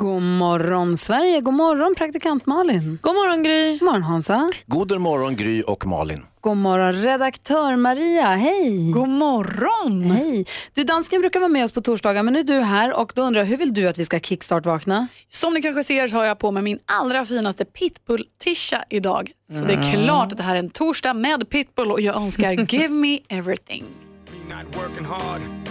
[0.00, 2.98] God morgon Sverige, god morgon praktikant Malin.
[3.02, 3.78] God morgon Gry.
[3.78, 4.52] God morgon Hansa.
[4.66, 6.24] God morgon Gry och Malin.
[6.40, 8.92] God morgon redaktör Maria, hej.
[8.92, 10.02] God morgon.
[10.02, 10.46] Hej.
[10.74, 13.22] Du, dansken brukar vara med oss på torsdagar men nu är du här och då
[13.22, 15.06] undrar jag hur vill du att vi ska kickstart-vakna?
[15.28, 19.30] Som ni kanske ser så har jag på mig min allra finaste pitbull-tisha idag.
[19.58, 22.52] Så det är klart att det här är en torsdag med pitbull och jag önskar
[22.74, 23.84] give me everything.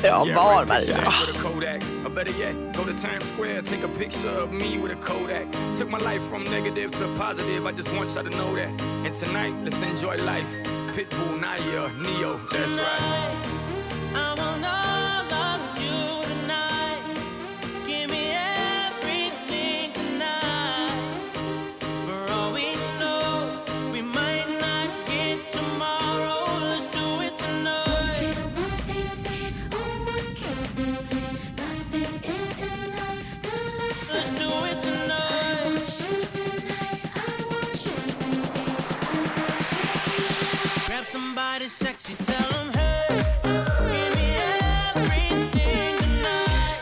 [0.01, 1.11] Bra val, Maria.
[2.09, 5.47] Or better yet, go to Times Square, take a picture of me with a Kodak.
[5.77, 8.81] Took my life from negative to positive, I just want y'all to know that.
[9.05, 10.51] And tonight, let's enjoy life.
[10.93, 13.49] Pitbull, Naya, Neo, that's right.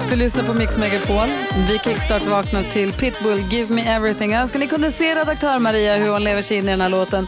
[0.09, 1.27] Du lyssnar på Mix Megapol.
[1.69, 4.31] Vi kickstart vaknar till Pitbull, Give Me Everything.
[4.31, 6.89] Jag önskar ni kunde se redaktör Maria hur hon lever sig in i den här
[6.89, 7.27] låten.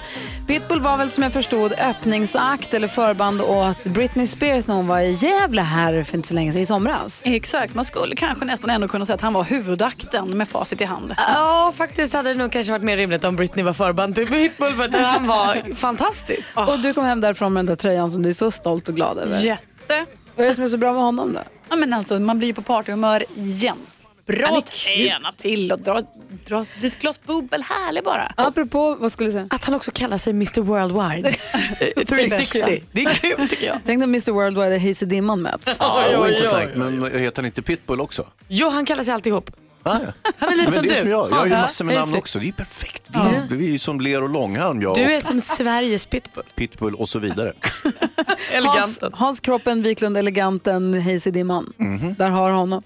[0.49, 4.99] Pitbull var väl som jag förstod öppningsakt eller förband åt Britney Spears när hon var
[4.99, 7.21] i Gävle här för inte så länge sedan i somras.
[7.25, 10.83] Exakt, man skulle kanske nästan ändå kunna säga att han var huvudakten med facit i
[10.83, 11.13] hand.
[11.17, 14.73] Ja, faktiskt hade det nog kanske varit mer rimligt om Britney var förband till Pitbull
[14.73, 16.47] för att han var fantastisk.
[16.55, 18.95] Och du kom hem därifrån med den där tröjan som du är så stolt och
[18.95, 19.39] glad över.
[19.39, 20.05] Jätte.
[20.35, 21.39] Vad är det som är så bra med honom då?
[21.69, 23.98] Ja, men alltså, man blir ju på partyhumör jämt.
[24.29, 26.03] Bra träna till och dra,
[26.45, 27.63] dra ett glas bubbel.
[27.63, 28.33] Härlig bara.
[28.37, 29.47] Apropå, vad skulle du säga?
[29.49, 31.31] Att han också kallar sig Mr Worldwide.
[32.05, 32.83] 360.
[32.91, 33.77] Det är kul tycker jag.
[33.85, 35.77] Tänk när Mr Worldwide och Hayes i Dimman möts.
[35.79, 36.75] Ja, intressant.
[36.75, 38.27] Men heter han inte Pitbull också?
[38.47, 39.51] Jo, han kallar sig alltihop.
[39.83, 40.31] Ah, ja.
[40.37, 41.01] Han är lite Men som det är du.
[41.01, 41.31] som jag.
[41.31, 42.39] Jag har ju Ja, massor med namn också.
[42.39, 43.09] Det är perfekt.
[43.49, 46.43] Vi, vi är ju som ler och långhalm, jag Du och är som Sveriges Pitbull.
[46.55, 47.53] Pitbull och så vidare.
[48.15, 49.11] Hans, Eleganten.
[49.13, 51.73] Hans Kroppen, Wiklund, Eleganten, Hayes i Dimman.
[52.17, 52.81] Där har honom.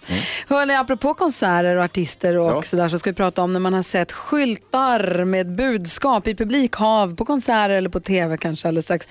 [0.50, 2.62] Hörrni, apropå konserter och artister och Ja.
[2.62, 7.16] sådär så ska vi prata om när man har sett skyltar med budskap i publikhav
[7.16, 9.08] på konserter eller på tv kanske alldeles strax.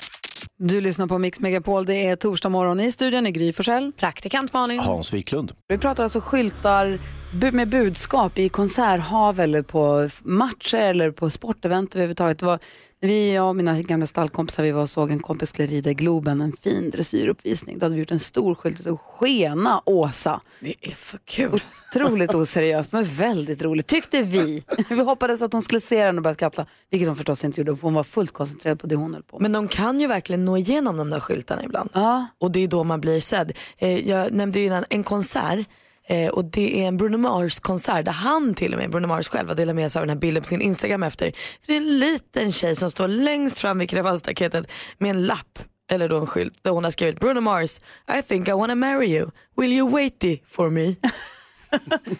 [0.59, 1.87] Du lyssnar på Mix Megapol.
[1.87, 3.92] Det är torsdag morgon i studion i Gry Forssell.
[3.92, 4.78] Praktikant Malin.
[4.78, 5.53] Hans Wiklund.
[5.69, 6.98] Vi pratar alltså skyltar
[7.32, 12.38] med budskap i konserthav eller på matcher eller på sportevent överhuvudtaget.
[12.38, 12.59] Det var,
[13.00, 15.94] vi, jag och mina gamla stallkompisar, vi var och såg en kompis skulle rida i
[15.94, 17.78] Globen, en fin dressyruppvisning.
[17.78, 20.41] Då hade vi gjort en stor skylt och Skena Åsa.
[20.60, 21.60] Det är för kul.
[21.94, 24.65] Otroligt oseriöst men väldigt roligt tyckte vi.
[24.88, 27.76] Vi hoppades att hon skulle se den och börja skratta, vilket hon förstås inte gjorde
[27.76, 29.50] för hon var fullt koncentrerad på det hon höll på med.
[29.50, 31.91] Men de kan ju verkligen nå igenom de där skyltarna ibland.
[31.92, 32.26] Ja.
[32.38, 33.53] Och det är då man blir sedd.
[33.78, 35.66] Eh, jag nämnde ju innan en konsert
[36.12, 39.28] eh, och det är en Bruno Mars konsert där han till och med, Bruno Mars
[39.28, 41.33] själv, har delat med sig av den här bilden på sin Instagram efter.
[41.67, 45.59] Det är en liten tjej som står längst fram vid kravallstaketet med en lapp
[45.91, 47.81] eller då en skylt där hon har skrivit Bruno Mars,
[48.19, 50.97] I think I wanna marry you, will you waity for me?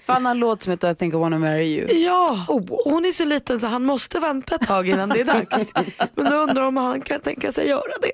[0.07, 1.93] Har en låt som heter I think I wanna marry you.
[1.93, 5.25] Ja, och hon är så liten så han måste vänta ett tag innan det är
[5.25, 5.73] dags.
[6.15, 8.13] Men då undrar om han kan tänka sig göra det.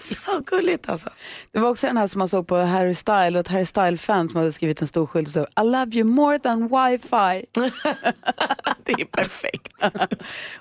[0.00, 1.10] Så gulligt alltså.
[1.52, 4.28] Det var också den här som man såg på Harry Style och ett Harry Style-fan
[4.28, 7.46] som hade skrivit en stor skylt och så I love you more than wifi.
[8.84, 9.72] Det är perfekt.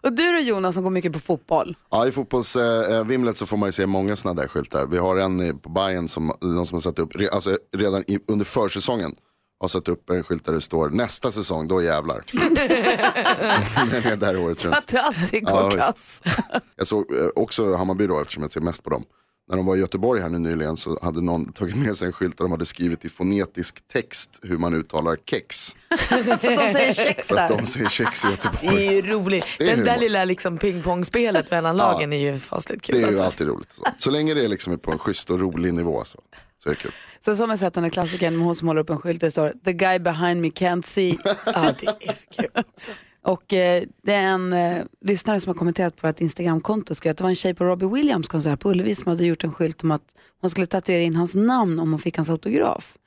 [0.01, 1.77] och du då Jonas som går mycket på fotboll.
[1.91, 4.85] Ja, i fotbollsvimlet så får man ju se många sådana där skyltar.
[4.85, 8.19] Vi har en på Bayern som, någon som har satt upp, re- alltså redan i,
[8.27, 9.13] under försäsongen,
[9.59, 12.23] har satt upp en skylt där det står nästa säsong, då jävlar.
[13.91, 14.75] Den är där året runt.
[14.75, 16.21] Att det alltid går Ja, kass.
[16.75, 19.03] Jag såg eh, också Hammarby då, eftersom jag ser mest på dem.
[19.49, 22.13] När de var i Göteborg här nu nyligen så hade någon tagit med sig en
[22.13, 25.75] skylt där de hade skrivit i fonetisk text hur man uttalar kex.
[25.97, 27.57] För att de säger kex För att där.
[27.57, 28.87] de säger kex i Det Göteborg.
[28.87, 29.45] är ju roligt.
[29.57, 32.95] Det är Den där lilla liksom pingpongspelet mellan lagen är ju fasligt kul.
[32.95, 33.23] Det är ju alltså.
[33.23, 33.71] alltid roligt.
[33.71, 36.19] Så, så länge det liksom är på en schysst och rolig nivå så,
[36.57, 36.91] så är det kul.
[37.27, 39.21] Sen så har man sett den här klassikern med hon som håller upp en skylt
[39.21, 41.17] där det står The guy behind me can't see.
[41.45, 42.91] Ja, det är för kul också.
[43.23, 47.17] Och eh, det är en eh, lyssnare som har kommenterat på ett Instagramkonto skrev att
[47.17, 49.83] det var en tjej på Robbie Williams konsert på Ullevi som hade gjort en skylt
[49.83, 52.97] om att hon skulle tatuera in hans namn om hon fick hans autograf.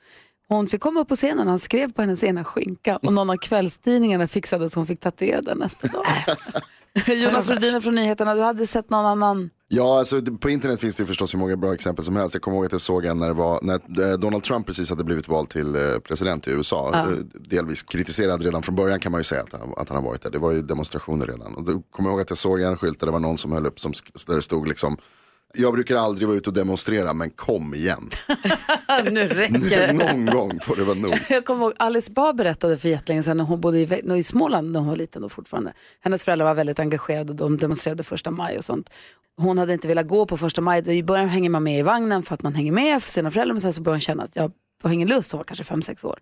[0.47, 3.37] Hon fick komma upp på scenen, han skrev på hennes ena skinka och någon av
[3.37, 6.05] kvällstidningarna fixade så hon fick tatuera den nästa dag.
[7.07, 9.49] Jonas Rhodiner från nyheterna, du hade sett någon annan?
[9.67, 12.35] Ja, alltså, på internet finns det förstås hur många bra exempel som helst.
[12.35, 14.89] Jag kommer ihåg att jag såg en när, det var, när eh, Donald Trump precis
[14.89, 16.89] hade blivit vald till eh, president i USA.
[16.93, 16.99] Ja.
[16.99, 20.03] Eh, Delvis kritiserad redan från början kan man ju säga att han, att han har
[20.03, 20.29] varit där.
[20.29, 21.55] Det var ju demonstrationer redan.
[21.55, 23.51] Och då kommer jag ihåg att jag såg en skylt där det var någon som
[23.51, 23.93] höll upp som,
[24.27, 24.97] där det stod liksom
[25.53, 28.09] jag brukar aldrig vara ute och demonstrera men kom igen.
[29.11, 29.93] nu räcker det.
[29.93, 31.13] Någon gång får det vara nog.
[31.29, 34.71] Jag kommer ihåg Alice Bah berättade för jättelänge sedan när hon bodde i, i Småland
[34.71, 35.73] när hon var liten då fortfarande.
[35.99, 38.89] Hennes föräldrar var väldigt engagerade och de demonstrerade första maj och sånt.
[39.37, 40.89] Hon hade inte velat gå på första maj.
[40.89, 43.53] I början hänger man med i vagnen för att man hänger med för sina föräldrar
[43.53, 44.51] men sen så började hon känna att jag
[44.83, 45.31] har ingen lust.
[45.31, 46.19] Hon var kanske fem sex år.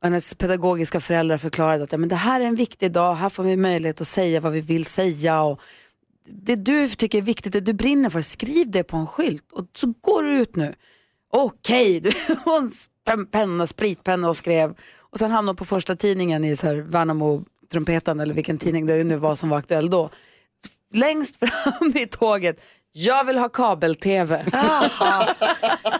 [0.00, 3.28] Och hennes pedagogiska föräldrar förklarade att ja, men det här är en viktig dag, här
[3.28, 5.42] får vi möjlighet att säga vad vi vill säga.
[5.42, 5.60] Och
[6.32, 9.66] det du tycker är viktigt, det du brinner för, skriv det på en skylt och
[9.76, 10.74] så går du ut nu.
[11.32, 12.12] Okej, du
[12.44, 14.74] hon spänn penna, spritpenna och skrev.
[14.98, 18.86] Och sen hamnade hon på första tidningen i så här Värnamo Trumpeten eller vilken tidning
[18.86, 20.10] det nu var som var aktuell då.
[20.94, 22.60] Längst fram i tåget,
[22.92, 24.44] jag vill ha kabel-tv.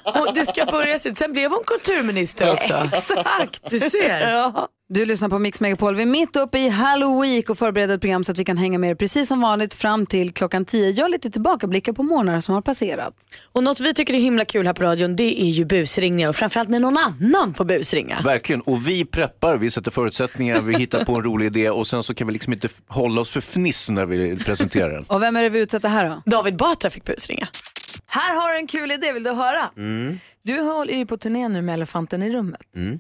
[0.05, 1.19] Och det ska börja sitt.
[1.19, 2.75] Sen blev hon kulturminister också.
[2.93, 3.71] Exakt.
[3.71, 4.31] Du ser.
[4.31, 4.69] Ja.
[4.93, 5.95] Du lyssnar på Mix Megapol.
[5.95, 8.79] Vi är mitt uppe i Halloween och förbereder ett program så att vi kan hänga
[8.79, 10.91] med er precis som vanligt fram till klockan 10.
[10.91, 13.15] Gör lite tillbakablickar på månader som har passerat.
[13.53, 16.37] Och något vi tycker är himla kul här på radion det är ju busringningar och
[16.37, 18.21] framförallt när någon annan får busringa.
[18.25, 22.03] Verkligen, och vi preppar, vi sätter förutsättningar, vi hittar på en rolig idé och sen
[22.03, 25.05] så kan vi liksom inte hålla oss för fniss när vi presenterar den.
[25.09, 26.31] Och vem är det vi utsätter här då?
[26.31, 27.49] David Batra fick busringa.
[28.07, 29.71] Här har du en kul idé, vill du höra?
[29.77, 30.21] Mm.
[30.43, 32.77] Du håller ju på turné nu med elefanten i rummet.
[32.77, 32.99] Mm.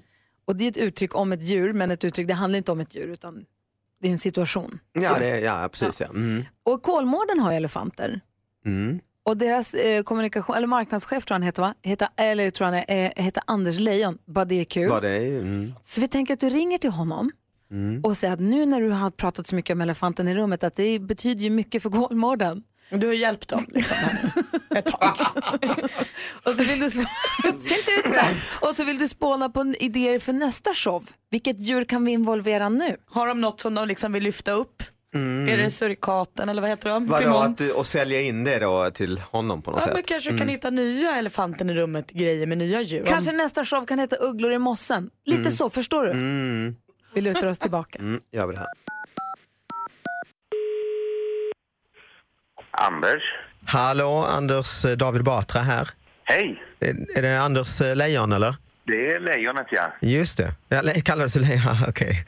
[0.50, 2.80] Och det är ett uttryck om ett djur, men ett uttryck, det handlar inte om
[2.80, 3.44] ett djur utan
[4.00, 4.78] det är en situation.
[4.92, 6.06] Ja, det, ja precis ja.
[6.06, 6.44] Mm.
[6.62, 8.20] Och Kolmården har ju elefanter.
[8.66, 9.00] Mm.
[9.22, 11.74] Och deras eh, kommunikation, eller marknadschef tror han heter va?
[11.82, 14.18] Heter, eller tror han är, eh, heter Anders Lejon.
[14.26, 14.88] Bara det är kul.
[14.88, 15.72] Vad det är mm.
[15.84, 17.30] Så vi tänker att du ringer till honom
[17.70, 18.00] Mm.
[18.04, 20.76] och säger att nu när du har pratat så mycket om elefanten i rummet att
[20.76, 22.62] det betyder ju mycket för Kolmården.
[22.90, 23.96] Du har hjälpt dem liksom.
[26.44, 26.86] och så vill du.
[28.68, 31.08] Och så vill du spåna på idéer för nästa show.
[31.30, 32.96] Vilket djur kan vi involvera nu?
[33.10, 34.82] Har de något som de liksom vill lyfta upp?
[35.14, 35.48] Mm.
[35.48, 37.06] Är det surikaten eller vad heter de?
[37.06, 39.94] Vadå, att, du- och sälja in det då till honom på något Ja, sätt?
[39.94, 40.52] men kanske du kan Mm.
[40.54, 43.04] hitta nya elefanten i rummet, grejer med nya djur.
[43.06, 45.10] Kanske nästa show kan heta Ugglor i mossen.
[45.26, 45.52] Lite Mm.
[45.52, 46.10] så, förstår du?
[46.10, 46.76] Mm.
[47.14, 47.98] Vi lutar oss tillbaka.
[47.98, 48.68] Mm, gör vi det här.
[52.80, 53.22] Anders.
[53.64, 55.88] Hallå, Anders eh, David Batra här.
[56.24, 58.56] Hej, Är, är det Anders eh, Lejon eller?
[58.86, 59.92] det är lejonet ja.
[60.00, 62.24] Just det, jag kallades Lejon, okej.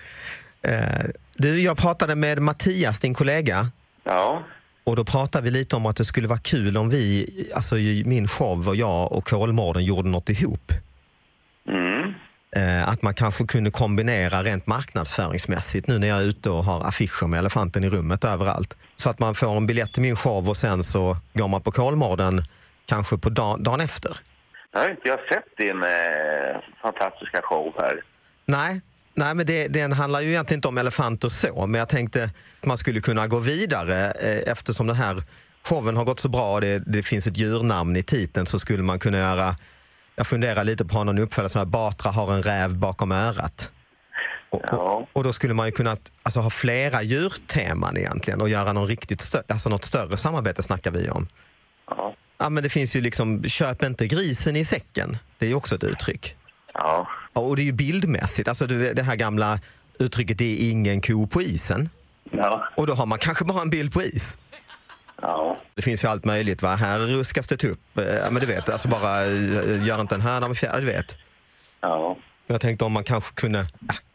[0.62, 3.70] Eh, du, jag pratade med Mattias, din kollega.
[4.04, 4.42] Ja.
[4.84, 8.28] Och då pratade vi lite om att det skulle vara kul om vi, alltså min
[8.28, 10.72] show och jag och Kolmården gjorde något ihop.
[12.56, 16.80] Eh, att man kanske kunde kombinera rent marknadsföringsmässigt nu när jag är ute och har
[16.88, 18.76] affischer med elefanten i rummet överallt.
[18.96, 21.72] Så att man får en biljett till min show och sen så går man på
[21.72, 22.42] Kolmården
[22.86, 24.16] kanske på dag, dagen efter.
[24.72, 28.02] Jag har inte jag sett din eh, fantastiska show här.
[28.44, 28.80] Nej,
[29.14, 32.24] nej men det, den handlar ju egentligen inte om elefanter så, men jag tänkte
[32.60, 35.22] att man skulle kunna gå vidare eh, eftersom den här
[35.64, 38.82] showen har gått så bra och det, det finns ett djurnamn i titeln så skulle
[38.82, 39.56] man kunna göra,
[40.22, 43.70] jag funderar lite på någon uppföljare som här, Batra har en räv bakom örat.
[44.50, 48.72] Och, och, och då skulle man ju kunna alltså, ha flera djurteman egentligen och göra
[48.72, 51.28] någon riktigt stö- alltså något större samarbete snackar vi om.
[51.86, 52.14] Ja.
[52.38, 55.18] Ja, men det finns ju liksom, köp inte grisen i säcken.
[55.38, 56.36] Det är ju också ett uttryck.
[56.74, 57.08] Ja.
[57.32, 59.60] Och det är ju bildmässigt, alltså det här gamla
[59.98, 61.88] uttrycket det är ingen ko på isen.
[62.30, 62.68] Ja.
[62.76, 64.38] Och då har man kanske bara en bild på is.
[65.20, 65.58] Ja.
[65.74, 66.62] Det finns ju allt möjligt.
[66.62, 66.74] Va?
[66.74, 67.98] Här ruskas det upp.
[67.98, 70.86] Eh, Ja, men du vet, alltså bara eh, gör inte en höna med fjäder, du
[70.86, 71.16] vet.
[71.80, 72.16] Ja.
[72.46, 73.66] Jag tänkte om man kanske kunde, äh,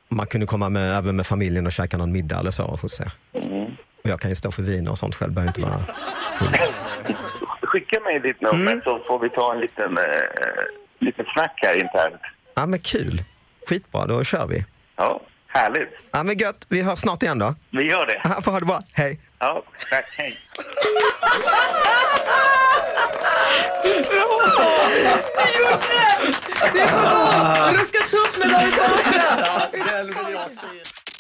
[0.09, 3.11] man kunde komma med, även med familjen och käka någon middag eller så hos er.
[3.33, 3.65] Mm.
[4.03, 5.81] Och jag kan ju stå för vin och sånt själv, behöver inte vara
[7.61, 10.03] Skicka mig ditt nummer så får vi ta en liten, eh,
[10.99, 12.21] liten snack här internt.
[12.55, 13.23] Ja men kul.
[13.69, 14.65] Skitbra, då kör vi.
[14.95, 15.89] Ja, härligt.
[16.11, 17.55] Ja men gött, vi hörs snart igen då.
[17.69, 18.21] Vi gör det.
[18.23, 19.19] Ja, ha det bra, hej.
[19.39, 20.05] Ja, tack.
[20.17, 20.39] Hej.
[23.83, 25.23] Du gjorde det!
[26.73, 27.79] Det är för god!
[27.79, 28.97] Ruska tupp med David Batra!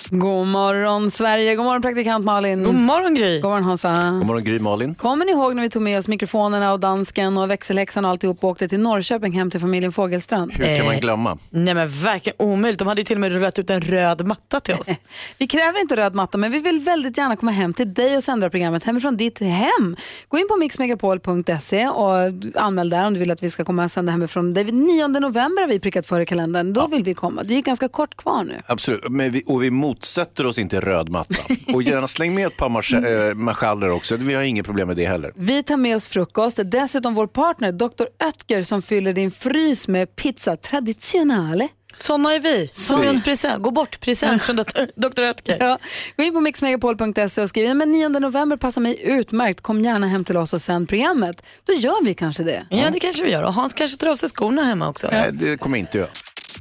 [0.09, 2.63] God morgon Sverige, god morgon praktikant Malin.
[2.63, 3.39] God morgon Gry.
[3.41, 4.11] God morgon Hansa.
[4.19, 4.95] God morgon Gry Malin.
[4.95, 8.43] Kommer ni ihåg när vi tog med oss mikrofonerna och dansken och växelhäxan och alltihop
[8.43, 10.53] och åkte till Norrköping hem till familjen Fogelstrand?
[10.53, 11.37] Hur kan man glömma?
[11.49, 12.79] Nej men verkligen omöjligt.
[12.79, 14.89] De hade ju till och med rullat ut en röd matta till oss.
[15.37, 18.23] Vi kräver inte röd matta men vi vill väldigt gärna komma hem till dig och
[18.23, 19.95] sända programmet hemifrån ditt hem.
[20.27, 22.15] Gå in på mixmegapol.se och
[22.55, 24.63] anmäl där om du vill att vi ska komma och sända hemifrån dig.
[24.63, 26.73] 9 november har vi prickat för i kalendern.
[26.73, 27.43] Då vill vi komma.
[27.43, 28.61] Det är ganska kort kvar nu.
[28.65, 31.35] Absolut, Men vi, och vi motsätter oss inte röd matta.
[31.73, 34.15] Och gärna släng med ett par marsch- eh, marschaller också.
[34.15, 35.31] Vi har inget problem med det heller.
[35.35, 36.59] Vi tar med oss frukost.
[36.65, 38.03] Dessutom vår partner Dr.
[38.23, 41.67] Oetker som fyller din frys med pizza traditionale.
[41.95, 43.21] Såna är vi.
[43.21, 43.63] Present.
[43.63, 45.21] Gå bort present från Dr.
[45.23, 45.57] Oetker.
[45.59, 45.79] Ja.
[46.17, 49.61] Gå in på mixmegapol.se och skriv men 9 november passar mig utmärkt.
[49.61, 51.43] Kom gärna hem till oss och sänd programmet.
[51.65, 52.65] Då gör vi kanske det.
[52.69, 55.07] Ja det kanske vi gör och Hans kanske tar av sig skorna hemma också.
[55.11, 56.09] Nej, det kommer jag inte göra.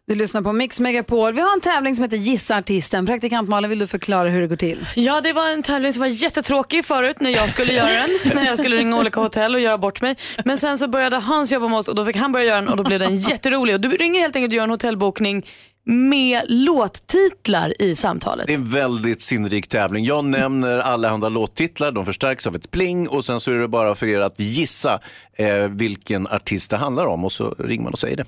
[0.06, 1.32] Du lyssnar på Mix Megapol.
[1.32, 3.06] Vi har en tävling som heter Gissa artisten.
[3.06, 4.86] Praktikant Malin, vill du förklara hur det går till?
[4.94, 8.34] Ja, det var en tävling som var jättetråkig förut när jag skulle göra den.
[8.34, 10.16] när jag skulle ringa olika hotell och göra bort mig.
[10.44, 12.68] Men sen så började Hans jobba med oss och då fick han börja göra den
[12.68, 13.74] och då blev den jätterolig.
[13.74, 15.46] Och du ringer helt enkelt och gör en hotellbokning
[15.88, 18.46] med låttitlar i samtalet.
[18.46, 20.04] Det är en väldigt sinnrik tävling.
[20.04, 23.94] Jag nämner allehanda låttitlar, de förstärks av ett pling och sen så är det bara
[23.94, 25.00] för er att gissa
[25.36, 28.24] eh, vilken artist det handlar om och så ringer man och säger det.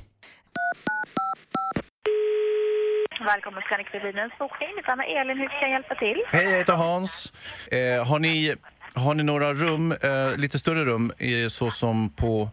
[3.34, 4.68] Välkommen till Scandic Rubinens bokning.
[4.76, 5.38] Mitt namn är Elin.
[5.38, 6.22] Hur kan jag hjälpa till?
[6.32, 7.32] Hej, jag heter Hans.
[7.70, 8.54] Eh, har, ni,
[8.94, 11.12] har ni några rum, eh, lite större rum,
[11.50, 12.48] så som på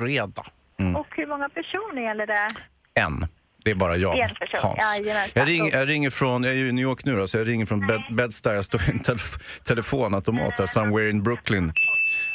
[0.00, 0.44] fredag?
[0.80, 0.96] Mm.
[0.96, 2.48] Och hur många personer gäller det?
[2.94, 3.26] En.
[3.64, 4.60] Det är bara jag, En person.
[4.62, 5.06] Hans.
[5.34, 7.48] Jag, ring, jag ringer från, jag är ju i New York nu då, så jag
[7.48, 8.54] ringer från Bed, Bed-Stuy.
[8.54, 11.72] Jag står i en telef- telefonautomat där, somewhere in Brooklyn.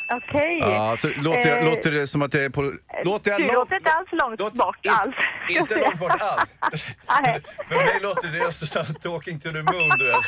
[0.09, 0.57] Okej.
[0.61, 2.73] Ja, så låter, jag, Eh, låter det som att det är på...
[3.05, 3.53] Låter jag Du långt?
[3.55, 5.15] låter inte alls långt bort alls.
[5.49, 6.57] Inte långt bort alls.
[7.21, 7.41] Nej.
[7.69, 10.25] För mig låter det nästan som talking to the moon, du vet.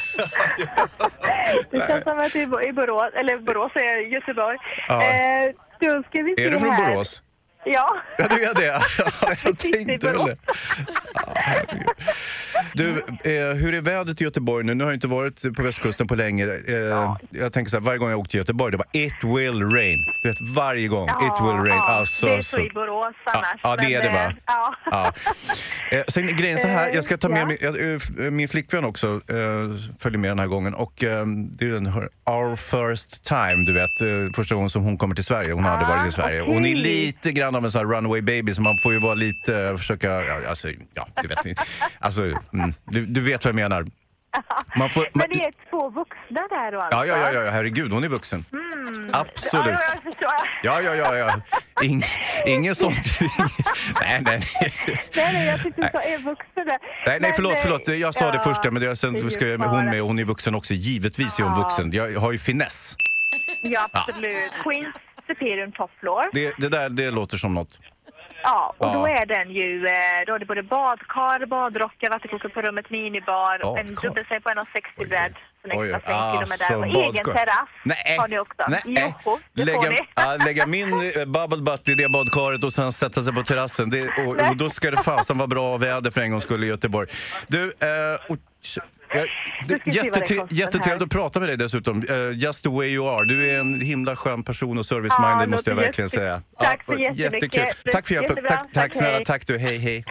[1.71, 4.57] Det känns som att du är i Bo- i Borås, eller Borås är Göteborg.
[4.87, 5.03] Ja.
[5.03, 6.93] Eh, då ska vi se Är du från här.
[6.93, 7.21] Borås?
[7.65, 7.95] Ja.
[8.17, 8.65] Ja, du är det?
[8.65, 8.81] Ja,
[9.43, 10.29] jag tänkte väl Borås.
[10.29, 10.37] det.
[11.13, 11.87] Ja, herregud.
[12.73, 12.89] Du,
[13.23, 14.73] eh, hur är vädret i Göteborg nu?
[14.73, 16.45] Nu har jag inte varit på västkusten på länge.
[16.45, 19.61] Eh, Jag tänker så här, varje gång jag åker till Göteborg, det var it will
[19.63, 20.05] rain.
[20.23, 21.67] Du vet, varje gång, it will rain.
[21.67, 23.59] Ja, Alltså, det är så i Borås annars.
[23.63, 24.25] Ja, det är det va?
[24.25, 24.73] eh, Ja.
[24.91, 25.13] Ja.
[25.97, 27.45] Eh, sen grejen så här, jag ska ta med Ja.
[27.45, 27.93] min, jag,
[28.25, 30.73] eh, min flickvän också, eh, följer med den här gången.
[30.73, 34.01] Och eh, det är den här Our first time, du vet.
[34.01, 35.53] Eh, första gången som hon kommer till Sverige.
[35.53, 36.41] Hon har aldrig varit i Sverige.
[36.41, 39.13] Hon är lite grann av en sån här runaway baby, så man får ju vara
[39.13, 41.37] lite, eh, försöka, ja, alltså, ja, du vet.
[41.99, 43.85] Alltså, mm, du, du vet vad jag menar.
[44.77, 46.97] Man får, Men det är två vuxna där då alltså?
[46.97, 48.45] ja, ja, ja, ja, herregud, hon är vuxen.
[48.53, 49.09] Mm.
[49.13, 49.65] Absolut.
[49.67, 50.31] Ja, jag förstår.
[50.63, 51.41] Ja, ja, ja, ja.
[51.83, 52.03] Ing,
[52.45, 52.97] ingen sånt.
[54.01, 55.01] nej, nej, nej.
[55.15, 56.65] Nej, nej, jag tyckte du sa är vuxna där.
[56.65, 57.87] Nej, nej Men, förlåt, eh, förlåt.
[57.87, 60.07] Jag sa det ja, först, men det, sen det ska jag med hon med och
[60.07, 60.73] hon är vuxen också.
[60.73, 61.91] Givetvis är hon vuxen.
[61.91, 62.95] Jag har ju finess.
[63.61, 64.51] Ja, absolut.
[64.63, 64.95] Queens
[65.27, 66.23] Superior Top Floor.
[66.33, 67.79] Det, det där det låter som något.
[68.43, 68.93] Ja, och Ja.
[68.93, 69.91] då är den ju, eh,
[70.27, 73.81] då är det både badkar, badrockar, vattenkokare på rummet, minibar, Badkar?
[73.83, 76.11] en dubbelsäng på 1,60 bädd, en Oj, alltså,
[76.69, 76.77] där.
[76.77, 78.63] Och egen terrass Nej, har ni också.
[78.67, 78.81] nej.
[78.85, 79.89] Jo, det får Lägga,
[80.37, 80.45] ni.
[80.45, 83.89] lägga min eh, bubble butt i det badkaret och sen sätta sig på terrassen.
[83.89, 86.69] Det, och, och då ska det fasen vara bra väder för en gång skulle i
[86.69, 87.07] Göteborg.
[87.47, 88.37] Du, eh, och,
[89.67, 92.03] Ja, jättetre- jättetrevligt att prata med dig dessutom.
[92.09, 93.25] Eh, just the way you are.
[93.25, 96.41] Du är en himla skön person och service-minded Ja, måste jag verkligen säga.
[96.59, 97.53] Tack så och jättemycket.
[97.53, 97.91] Jättekul.
[97.93, 98.35] Tack för hjälpen.
[98.35, 99.15] Tack, tack, Tack, snälla.
[99.15, 99.25] hej.
[99.25, 99.57] Tack du.
[99.57, 100.05] Hej, hej.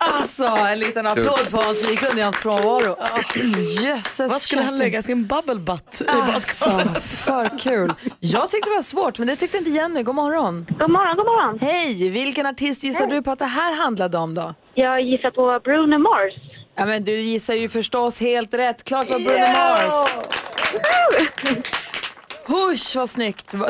[0.00, 2.96] Alltså, en liten applåd för Hans Wiklund i hans frånvaro.
[3.84, 6.70] Jösses Vad skulle han lägga sin bubble butt i Alltså,
[7.00, 7.92] för kul.
[8.20, 10.02] Jag tyckte det var svårt, men det tyckte inte Jenny.
[10.02, 10.66] God morgon.
[10.68, 11.58] God morgon, god morgon.
[11.60, 12.10] Hej!
[12.10, 14.54] Vilken artist gissar du på att det här handlade om då?
[14.74, 16.32] Jag gissar på Bruno Mars.
[16.76, 18.84] Ja, men du gissar ju förstås helt rätt.
[18.84, 20.10] Klart var Bruno Mars.
[22.46, 23.54] Husch, vad snyggt.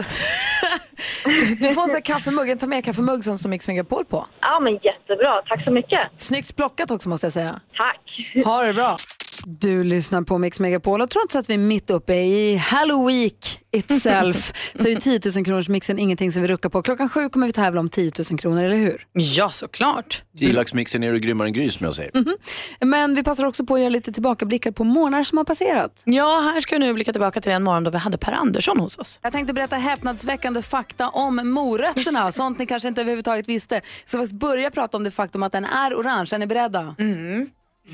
[1.60, 2.60] Du får en sån här kaffemugg.
[2.60, 4.26] Ta med kaffemugg som står Mix Megapol på.
[4.40, 5.42] Ja, men jättebra.
[5.48, 6.00] Tack så mycket.
[6.14, 7.60] Snyggt plockat också måste jag säga.
[7.76, 8.44] Tack.
[8.44, 8.96] Ha det bra.
[9.44, 13.30] Du lyssnar på Mix Megapol och trots att vi är mitt uppe i Halloween
[13.72, 16.82] itself så är 10 000 kronors mixen ingenting som vi ruckar på.
[16.82, 19.06] Klockan sju kommer vi tävla om 10 000 kronor, eller hur?
[19.12, 20.22] Ja, såklart.
[20.32, 22.10] Gilaxmixen är du grymmare än Gry som jag säger.
[22.14, 22.36] Mhm.
[22.80, 26.02] Men vi passar också på att göra lite tillbakablickar på månader som har passerat.
[26.04, 28.80] Ja, här ska vi nu blicka tillbaka till den morgon då vi hade Per Andersson
[28.80, 29.18] hos oss.
[29.22, 33.80] Jag tänkte berätta häpnadsväckande fakta om morötterna, sånt ni kanske inte överhuvudtaget visste.
[34.04, 36.28] Så vi börja prata om det faktum att den är orange.
[36.32, 36.94] Är ni beredda?
[36.98, 37.50] Mm.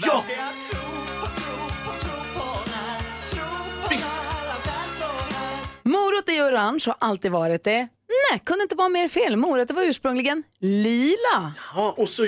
[0.06, 0.22] Ja!
[6.22, 7.88] Morot är orange och har alltid varit det.
[8.30, 9.36] Nej, kunde inte vara mer fel.
[9.36, 11.52] Morötter var ursprungligen lila.
[11.74, 12.26] Ja, och så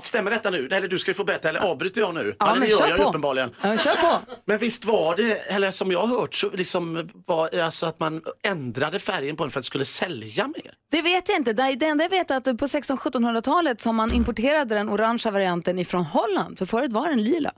[0.00, 0.68] stämmer detta nu?
[0.72, 2.36] Eller du ska ju få berätta, eller avbryter jag nu?
[2.38, 3.08] Ja, eller men det gör jag på.
[3.08, 3.50] uppenbarligen.
[3.62, 4.18] Ja, kör på.
[4.44, 8.22] Men visst var det, eller som jag har hört, så liksom var alltså att man
[8.42, 10.74] ändrade färgen på den för att det skulle sälja mer.
[10.90, 11.52] Det vet jag inte.
[11.52, 15.78] Det det enda jag vet är att på 1600-1700-talet som man importerade den orangea varianten
[15.78, 16.58] ifrån Holland.
[16.58, 17.52] För förut var den lila.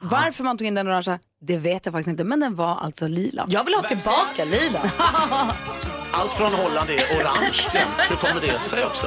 [0.00, 2.24] Varför man tog in den orangea, det vet jag faktiskt inte.
[2.24, 3.46] Men den var alltså lila.
[3.50, 4.80] Jag vill ha tillbaka lila.
[6.12, 8.10] Allt från Holland är orange jämt.
[8.10, 9.06] Hur kommer det sig också?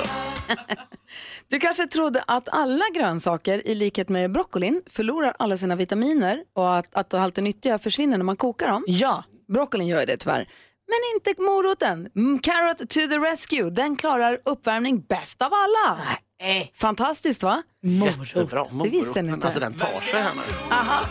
[1.48, 6.78] Du kanske trodde att alla grönsaker, i likhet med broccolin, förlorar alla sina vitaminer och
[6.78, 8.84] att, att allt det nyttiga försvinner när man kokar dem?
[8.88, 9.24] Ja.
[9.54, 10.48] Broccolin gör det tyvärr.
[10.88, 12.10] Men inte moroten.
[12.16, 13.70] Mm, Carrot to the rescue.
[13.70, 16.00] Den klarar uppvärmning bäst av alla.
[16.42, 16.72] Nej.
[16.76, 17.64] Fantastiskt va?
[17.82, 18.66] Jättebra.
[18.84, 19.46] Det visste ni inte.
[19.48, 20.76] Alltså den tar sig nu.
[20.76, 21.06] Aha.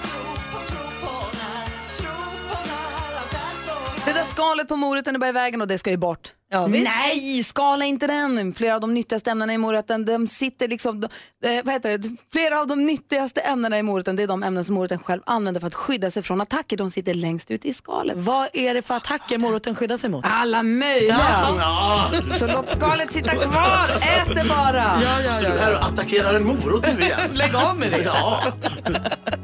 [4.04, 6.32] Det där skalet på moroten är bara i vägen och det ska ju bort.
[6.69, 6.97] Visst.
[6.97, 8.55] Nej, skala inte den.
[8.55, 11.05] Flera av de nyttigaste ämnena i moroten, de sitter liksom,
[11.45, 12.17] eh, vad heter det?
[12.33, 15.61] Flera av de nyttigaste ämnena i moroten, det är de ämnen som moroten själv använder
[15.61, 16.76] för att skydda sig från attacker.
[16.76, 18.17] De sitter längst ut i skalet.
[18.17, 20.25] Vad är det för attacker moroten skyddar sig mot?
[20.28, 21.17] Alla möjliga.
[21.59, 22.11] Ja.
[22.23, 25.00] Så låt skalet sitta kvar, ät det bara.
[25.31, 27.19] Står du här och attackerar en morot nu igen?
[27.33, 28.02] Lägg av med det.
[28.02, 28.43] Ja.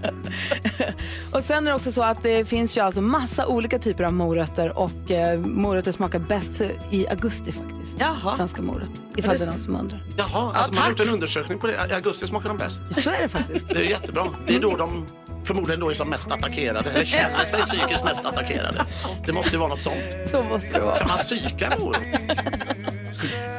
[1.35, 4.13] Och sen är det också så att det finns ju alltså massa olika typer av
[4.13, 7.97] morötter och eh, morötter smakar bäst i augusti faktiskt.
[7.99, 8.37] Jaha.
[8.37, 10.05] Svenska morötter, ifall det är någon som undrar.
[10.17, 11.73] Jaha, alltså man har gjort en undersökning på det.
[11.91, 13.03] I augusti smakar de bäst.
[13.03, 13.69] Så är det faktiskt.
[13.69, 14.25] Det är jättebra.
[14.47, 15.07] Det är då de
[15.45, 18.87] förmodligen då är som mest attackerade, eller känner sig psykiskt mest attackerade.
[19.27, 20.17] Det måste ju vara något sånt.
[20.27, 20.99] Så måste det vara.
[20.99, 21.99] Kan man psyka en morot?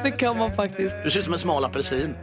[0.02, 0.96] Det kan man faktiskt.
[1.04, 2.14] Du ser ut som en smal apelsin.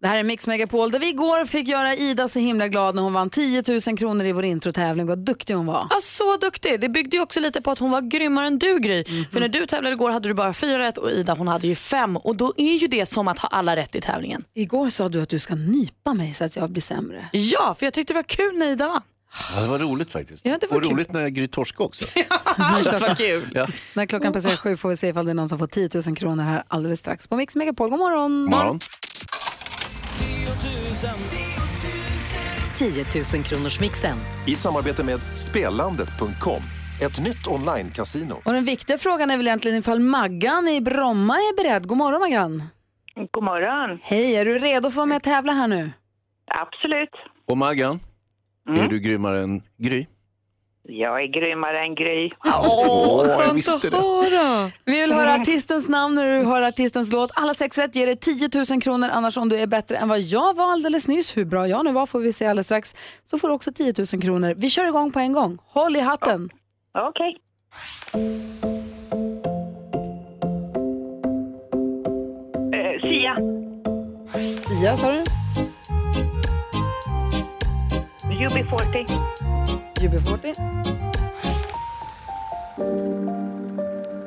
[0.00, 3.02] Det här är Mix Megapol där vi igår fick göra Ida så himla glad när
[3.02, 5.06] hon vann 10 000 kronor i vår introtävling.
[5.06, 5.86] Vad duktig hon var.
[5.90, 6.80] Ja, så duktig.
[6.80, 9.04] Det byggde ju också lite på att hon var grymmare än du Gry.
[9.32, 11.74] För när du tävlade igår hade du bara fyra rätt och Ida hon hade ju
[11.74, 12.16] fem.
[12.16, 14.44] Och då är ju det som att ha alla rätt i tävlingen.
[14.54, 17.24] Igår sa du att du ska nypa mig så att jag blir sämre.
[17.32, 19.02] Ja, för jag tyckte det var kul när Ida vann.
[19.54, 20.40] Ja, det var roligt faktiskt.
[20.44, 20.92] Ja, det var och kul.
[20.92, 22.04] roligt när Gry torskade också.
[22.56, 23.50] Allt var kul.
[23.54, 23.66] Ja.
[23.94, 26.16] När klockan passerar sju får vi se ifall det är någon som får 10 000
[26.16, 27.90] kronor här alldeles strax på Mix Megapol.
[27.90, 28.44] God morgon!
[28.44, 28.80] Morgon.
[32.78, 34.16] 10 000 kronors mixen.
[34.46, 36.62] I samarbete med Spelandet.com,
[37.02, 38.34] ett nytt online-casino.
[38.44, 41.86] Och den viktiga frågan är väl egentligen ifall Maggan i Bromma är beredd.
[41.86, 42.62] God morgon Maggan!
[43.30, 43.98] God morgon.
[44.02, 45.90] Hej, är du redo för att vara med och tävla här nu?
[46.46, 47.10] Absolut.
[47.48, 48.00] Och Maggan,
[48.68, 48.80] Mm.
[48.80, 50.06] är du grymmare än Gry?
[50.90, 52.30] Jag är grymmare än Gry.
[52.44, 53.96] Åh, jag visste det.
[53.96, 54.70] höra!
[54.84, 57.30] Vi vill höra artistens namn när du hör artistens låt.
[57.34, 59.08] Alla sex rätt ger dig 10 000 kronor.
[59.12, 61.92] Annars om du är bättre än vad jag var alldeles nyss, hur bra jag nu
[61.92, 64.54] var får vi se alldeles strax, så får du också 10 000 kronor.
[64.56, 65.58] Vi kör igång på en gång.
[65.66, 66.50] Håll i hatten.
[67.08, 67.36] Okej.
[72.72, 73.36] Eh, Sia.
[74.68, 75.24] Sia sa du?
[78.38, 79.04] UB40.
[80.00, 80.52] UB40.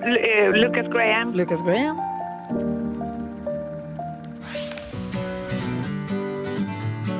[0.03, 1.31] L- eh, Lucas Graham.
[1.33, 1.97] Lucas Graham.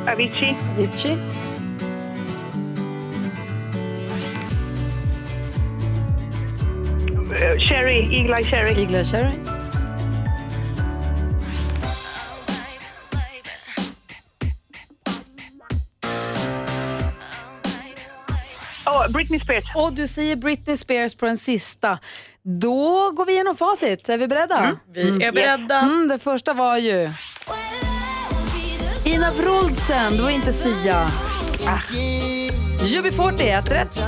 [0.08, 0.56] Avicii.
[0.78, 1.18] Avicii.
[7.34, 8.08] Eh, Cherry.
[8.12, 8.74] Eagle Eye Cherry.
[8.78, 9.04] Eagle
[19.12, 19.64] Britney Spears.
[19.76, 22.00] Och du säger Britney Spears på den sista.
[22.44, 24.10] Då går vi igenom facit.
[24.10, 24.78] Är vi beredda?
[24.94, 25.80] Vi är beredda.
[25.80, 27.12] Mm, det första var ju
[29.06, 31.12] Ina Wroldsen, det var inte Sia.
[32.80, 34.00] UB40, ett rätt.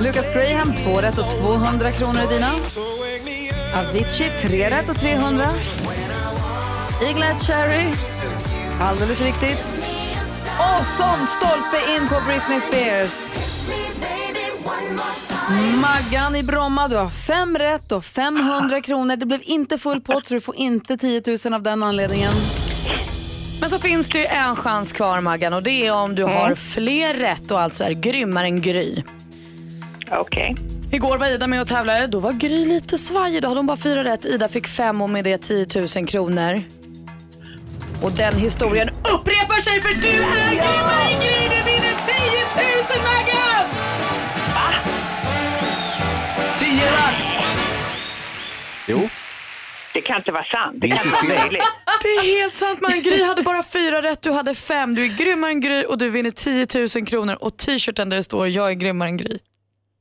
[0.00, 2.50] Lucas Graham, två rätt och 200 kronor är dina.
[3.74, 5.50] Avicii, tre rätt och 300.
[7.02, 7.92] Eagle Eye Cherry,
[8.80, 9.77] alldeles riktigt.
[10.58, 13.32] Och som stolpe in på Britney Spears.
[15.82, 19.16] Maggan i Bromma, du har fem rätt och 500 kronor.
[19.16, 22.32] Det blev inte full pott så du får inte 10 000 av den anledningen.
[23.60, 26.54] Men så finns det ju en chans kvar Maggan och det är om du har
[26.54, 29.02] fler rätt och alltså är grymmare än Gry.
[30.10, 30.56] Okej.
[30.92, 32.06] Igår var Ida med och tävlade.
[32.06, 33.42] Då var Gry lite svajig.
[33.42, 34.24] Då hade hon bara fyra rätt.
[34.24, 35.66] Ida fick fem och med det 10
[35.96, 36.62] 000 kronor.
[38.02, 38.90] Och den historien
[39.58, 41.48] upprepar sig för du är grymmare än Gry.
[41.54, 43.64] Du vinner 10 000 Maggan!
[46.58, 47.36] 10 lax!
[48.88, 49.08] Jo.
[49.92, 50.76] Det kan inte vara sant.
[50.80, 51.62] Det Det kan inte vara möjligt.
[52.02, 52.90] Det är helt sant man.
[53.02, 54.94] Gry hade bara fyra rätt, du hade fem.
[54.94, 56.66] Du är grymmare än Gry och du vinner 10
[56.96, 59.38] 000 kronor och t-shirten där det står jag är grymmare än Gry.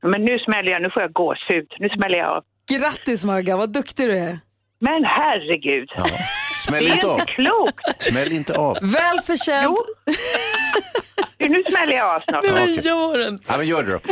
[0.03, 0.81] Men nu smäller jag.
[0.81, 1.67] Nu får jag gåshud.
[1.79, 2.43] Nu smäller jag av.
[2.71, 4.39] Grattis Maggan, vad duktig du är.
[4.79, 5.89] Men herregud.
[5.95, 6.05] Ja.
[6.57, 7.19] Det Smäll är inte av.
[7.19, 8.03] inte klokt.
[8.03, 8.77] Smäll inte av.
[8.81, 9.77] Väl förtjänt.
[11.37, 12.43] Du, Nu smäller jag av snart.
[12.45, 12.79] Ja, okej.
[12.83, 13.39] Gör den.
[13.47, 13.99] Ja, men gör det då.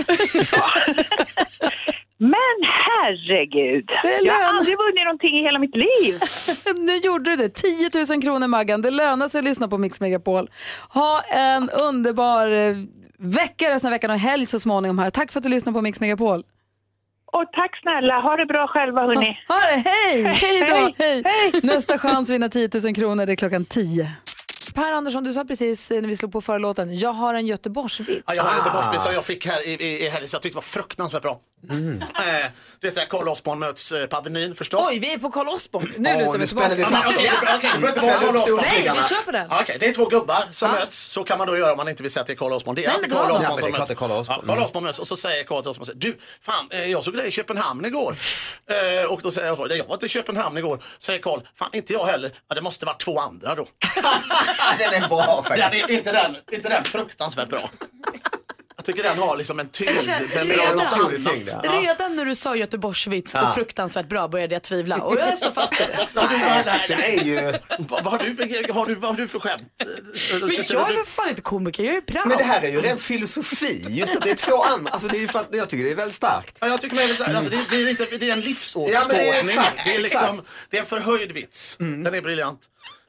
[2.18, 3.90] Men herregud.
[4.04, 6.20] är Jag har aldrig vunnit någonting i hela mitt liv.
[6.86, 7.50] Nu gjorde du det.
[7.50, 8.82] 10 000 kronor Maggan.
[8.82, 10.50] Det lönar sig att lyssna på Mix Megapol.
[10.90, 12.76] Ha en underbar eh,
[13.20, 15.10] vecka resten av veckan och helg så småningom här.
[15.10, 16.44] Tack för att du lyssnade på Mix Megapol.
[17.38, 18.22] Och tack snälla.
[18.22, 19.40] Ha det bra själva hörni.
[19.48, 20.24] Ha det, hej!
[20.24, 20.94] Hej då!
[20.98, 21.22] Hej.
[21.26, 21.52] Hej.
[21.64, 24.12] Nästa chans vinna 10 000 kronor, det är klockan 10.
[24.76, 27.46] Per Andersson, du sa precis eh, när vi slog på förra låten, jag har en
[27.48, 28.24] Göteborgsvits.
[28.28, 30.42] Ja, jag har en Göteborgsbil som jag fick här i, i, i helgen så jag
[30.42, 31.40] tyckte det var fruktansvärt bra.
[32.26, 32.52] Eh,
[32.82, 34.88] det är så här Carl Osborn möts eh, på Avenyn förstås.
[34.90, 35.94] Oj, vi är på Carl Osborn.
[35.98, 36.96] Nu Åh, lutar nu vi spänner vi tillbaka.
[36.98, 37.16] fast oss.
[37.16, 38.62] Okej, okej, det behöver inte vara Carl Osborn.
[38.72, 39.48] Nej, vi kör på den.
[39.50, 40.76] Ja, Okej, det är två gubbar som Ja.
[40.80, 40.98] möts.
[40.98, 42.76] Så kan man då göra om man inte vill säga att det är Carl Osborn.
[42.76, 43.76] Det är Nej, alltid men var Osborn som Ja, men det är möts.
[43.76, 44.40] klart det är Carl Osborn.
[44.48, 44.64] Ja, Mm.
[44.66, 47.32] Osborn möts och så säger Carl till Osborn, du, fan, eh, jag såg dig i
[47.32, 48.16] Köpenhamn igår.
[48.68, 50.84] Eh, och då säger jag, "Nej, jag var inte i Köpenhamn igår.
[51.00, 52.32] Säger Carl, fan inte jag heller.
[52.50, 53.68] Ja, det måste varit två andra då.
[54.80, 55.72] den är bra faktiskt.
[55.72, 57.70] Den är inte den, inte den fruktansvärt bra.
[58.86, 59.90] Jag tycker den har liksom en tyngd.
[60.34, 60.48] Den.
[61.64, 61.82] Ja.
[61.82, 63.50] redan när du sa Göteborgsvits Ja.
[63.50, 66.88] och fruktansvärt bra började jag tvivla och jag står fast vid det.
[66.88, 67.54] den är ju...
[67.80, 69.72] Vad har du, har du, vad har du för skämt?
[69.78, 72.28] Men jag är väl fan inte komiker, jag är proud.
[72.28, 75.18] Men det här är ju ren filosofi, just att det är två andra, alltså det
[75.18, 76.58] är ju fan, jag tycker det är väldigt starkt.
[76.62, 78.94] Ja, jag tycker med det, alltså, det, det, är lite, det är en livsåskådning.
[78.94, 80.30] Ja, det är exakt, det, är liksom.
[80.30, 80.46] Mm.
[80.70, 81.76] det är en förhöjd vits.
[81.80, 82.62] Den är briljant.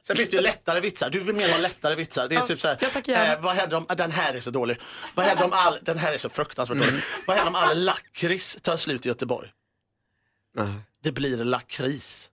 [0.07, 1.09] Sen finns det ju lättare vitsar.
[1.09, 2.27] Du vill mer ha lättare vitsar.
[2.27, 4.77] Det är typ så här, eh, vad händer om, den här är så dålig.
[5.15, 7.03] Vad händer om all, den här är så fruktansvärt dålig.
[7.27, 9.49] Vad händer om all lakrits tar slut i Göteborg?
[11.03, 12.29] Det blir lakris.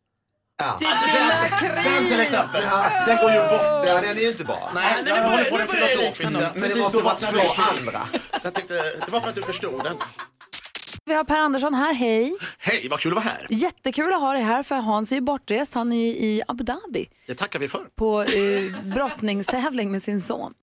[0.59, 0.77] Ja.
[0.81, 1.85] Det blir lakris!
[1.85, 2.63] Den till exempel,
[3.07, 3.89] den går ju bort.
[3.89, 4.71] Ja, den är ju inte bra.
[4.75, 6.53] Nej, men jag håller på den filosofiska.
[6.55, 8.09] Men måste två andra.
[8.43, 9.97] Den tyckte, det var för att du förstod den.
[11.07, 12.37] Vi har Per Andersson här, hej.
[12.59, 13.47] Hej, vad kul att vara här.
[13.51, 15.75] Jättekul att ha dig här för Hans är ju bortrest.
[15.75, 17.85] Han är i Abu Dhabi Det tackar vi för.
[17.97, 20.55] på eh, brottningstävling med sin son.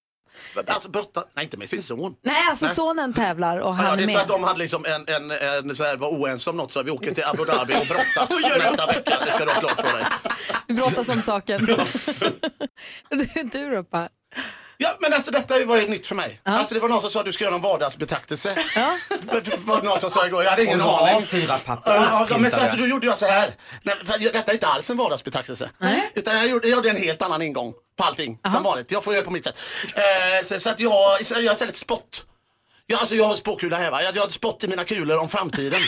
[0.68, 2.16] Alltså brotta, nej inte med sin son.
[2.22, 4.36] Nej, alltså sonen tävlar och Ja, han det är är så att med.
[4.38, 5.32] de hade liksom en, en,
[5.70, 8.30] en så här, var oense om något så vi åker till Abu Dhabi och brottas
[8.60, 9.18] nästa vecka.
[9.26, 10.06] Det ska du ha klart för dig.
[10.68, 11.66] Vi brottas om saken.
[11.66, 14.10] du, du då Per?
[14.84, 16.42] Ja, men alltså detta var ju nytt för mig.
[16.44, 18.56] Alltså det var någon som sa att du ska göra en vardagsbetraktelse.
[18.76, 18.98] Ja.
[19.44, 21.26] Det var någon som sa igår, jag hade ingen Och aning.
[21.26, 23.54] A4-papper Ja, ja, men så att då gjorde jag så här.
[23.84, 25.70] Nej, för detta är inte alls en vardagsbetraktelse.
[26.16, 28.40] Utan jag gjorde, jag gjorde en helt annan ingång på allting.
[28.52, 28.92] Som vanligt.
[28.92, 29.56] Jag får göra på mitt sätt.
[29.96, 30.92] Eh, så, så att jag,
[31.30, 32.26] jag har istället spott.
[32.88, 34.04] Ja, alltså jag har spåkula här va.
[34.04, 35.80] Jag, jag har spott i mina kulor om framtiden.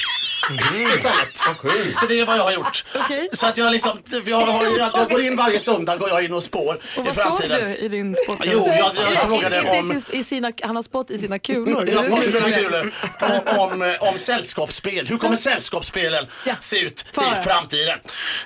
[0.96, 1.94] Istället.
[1.94, 2.86] Så det är vad jag har gjort.
[3.34, 6.34] Så att jag liksom, jag, har, jag, jag går in varje söndag går jag in
[6.34, 7.70] och spår Och i vad såg framtiden.
[7.70, 8.40] du i din spott?
[8.44, 9.92] Jo, jag, jag frågade inte om...
[9.92, 11.90] i sin, i sina, han har spott i sina kulor.
[11.90, 12.92] Jag har inte mina kulor.
[13.22, 15.08] Om, om, eh, om sällskapsspel.
[15.08, 16.28] Hur kommer sällskapsspelen
[16.62, 17.22] se ut För.
[17.22, 18.00] i framtiden?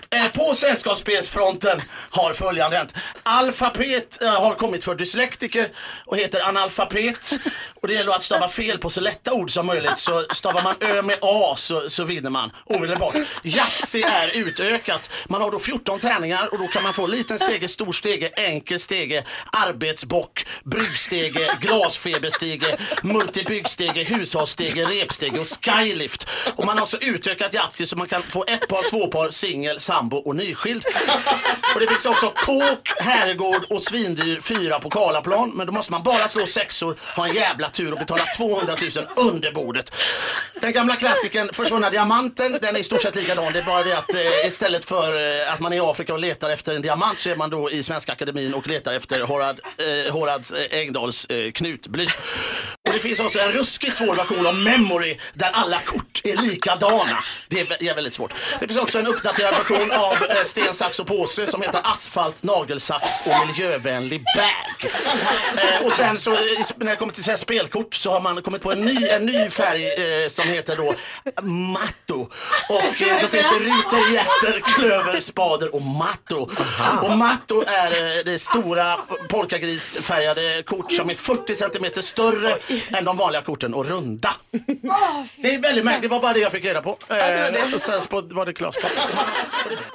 [0.09, 2.93] Eh, på sällskapsspelsfronten har följande hänt.
[3.23, 5.69] Alfabet eh, har kommit för dyslektiker
[6.05, 7.33] och heter analfabet.
[7.81, 9.97] Och det gäller att stava fel på så lätta ord som möjligt.
[9.97, 13.15] Så stavar man Ö med A så, så vinner man omedelbart.
[13.43, 15.09] Yatzy är utökat.
[15.27, 18.79] Man har då 14 tärningar och då kan man få liten stege, stor stege, enkel
[18.79, 26.27] stege, arbetsbock, bryggstege, glasfeberstege, multibyggstege, hushållsstege, repstege och skylift.
[26.55, 29.79] Och man har också utökat Yatzy så man kan få ett par, två par, singel,
[29.79, 30.85] sambo och nyskild.
[31.75, 35.49] Och det finns också kåk, herrgård och svindyr fyra på Karlaplan.
[35.49, 39.07] Men då måste man bara slå sexor, ha en jävla tur och betala 200 000
[39.15, 39.93] under bordet.
[40.61, 43.53] Den gamla klassikern Försvunna diamanten, den är i stort sett likadan.
[43.53, 46.19] Det är bara det att eh, istället för eh, att man är i Afrika och
[46.19, 49.59] letar efter en diamant så är man då i Svenska Akademin och letar efter Horad,
[49.77, 52.17] eh, Horads eh, Engdahls eh, knutblys.
[52.87, 57.23] Och det finns också en ruskigt svår version av Memory där alla kort är likadana.
[57.47, 58.33] Det är, det är väldigt svårt.
[58.59, 62.43] Det finns också en uppdaterad version av eh, sten, sax och påse som heter Asfalt,
[62.43, 64.91] nagelsax och miljövänlig bag.
[65.57, 66.37] Eh, och sen så eh,
[66.75, 69.25] när det kommer till så här spelkort så har man kommit på en ny, en
[69.25, 70.93] ny färg eh, som heter då
[71.41, 72.29] Matto.
[72.69, 76.49] Och eh, då finns det ryter, hjärter, klöver, spader och Matto.
[77.01, 78.95] Och Matto är eh, det stora
[79.29, 82.57] polkagrisfärgade kort som är 40 centimeter större
[82.89, 84.33] än de vanliga korten och runda.
[85.35, 86.97] Det är väldigt märkligt, det var bara det jag fick reda på.
[87.09, 88.75] Eh, och sen var det klart.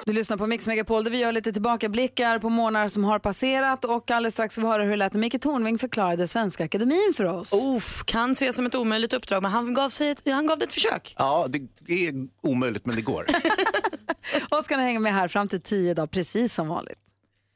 [0.06, 3.84] Du lyssnar på Mix Megapol där vi gör lite tillbakablickar på månader som har passerat
[3.84, 7.12] och alldeles strax får vi höra hur det lät när Micke Tornving förklarade Svenska Akademin
[7.16, 7.52] för oss.
[7.76, 10.64] Uff, kan ses som ett omöjligt uppdrag men han gav, sig ett, han gav det
[10.64, 11.14] ett försök.
[11.18, 13.26] Ja, det är omöjligt men det går.
[14.50, 16.98] Och ska ni hänga med här fram till tio dagar precis som vanligt.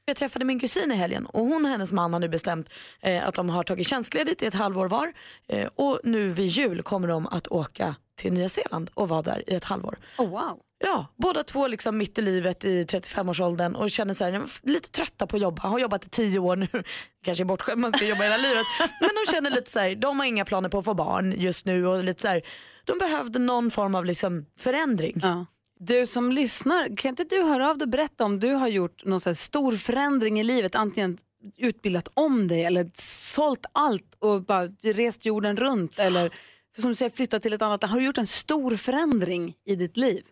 [0.05, 3.29] Jag träffade min kusin i helgen och hon och hennes man har nu bestämt eh,
[3.29, 5.12] att de har tagit tjänstledigt i ett halvår var
[5.49, 9.42] eh, och nu vid jul kommer de att åka till Nya Zeeland och vara där
[9.51, 9.99] i ett halvår.
[10.19, 10.61] Oh, wow.
[10.78, 15.36] Ja, båda två liksom mitt i livet i 35-årsåldern och känner är lite trötta på
[15.36, 15.62] att jobba.
[15.62, 16.68] Har jobbat i tio år nu,
[17.24, 18.66] kanske är bortskämd, man ska jobba hela livet.
[19.00, 21.66] Men de känner lite så här, de har inga planer på att få barn just
[21.66, 22.42] nu och lite så här,
[22.84, 25.20] de behövde någon form av liksom förändring.
[25.22, 25.46] Ja.
[25.78, 29.04] Du som lyssnar, kan inte du höra av dig och berätta om du har gjort
[29.04, 31.18] någon så stor förändring i livet, antingen
[31.56, 32.90] utbildat om dig eller
[33.34, 36.30] sålt allt och bara rest jorden runt eller
[36.78, 37.84] som du säger, flyttat till ett annat.
[37.84, 40.24] Har du gjort en stor förändring i ditt liv?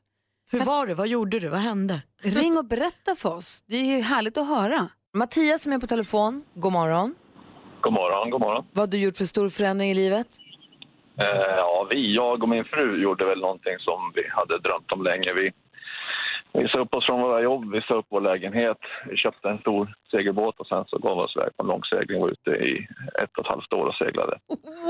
[0.50, 0.94] Hur var det?
[0.94, 1.48] Vad gjorde du?
[1.48, 2.02] Vad hände?
[2.22, 3.64] Ring och berätta för oss.
[3.68, 4.88] Det är ju härligt att höra.
[5.16, 7.14] Mattias som är på telefon, god morgon.
[7.80, 8.64] God morgon, god morgon.
[8.72, 10.26] Vad har du gjort för stor förändring i livet?
[11.20, 11.26] Eh,
[11.56, 15.32] ja, vi, jag och min fru gjorde väl någonting som vi hade drömt om länge.
[15.32, 15.52] Vi,
[16.52, 18.78] vi sa upp oss från våra jobb, vi sa upp vår lägenhet,
[19.10, 22.16] vi köpte en stor segelbåt och sen så gav vi oss iväg på en långsegling
[22.22, 22.86] och var ute i
[23.22, 24.38] ett och ett halvt år och seglade.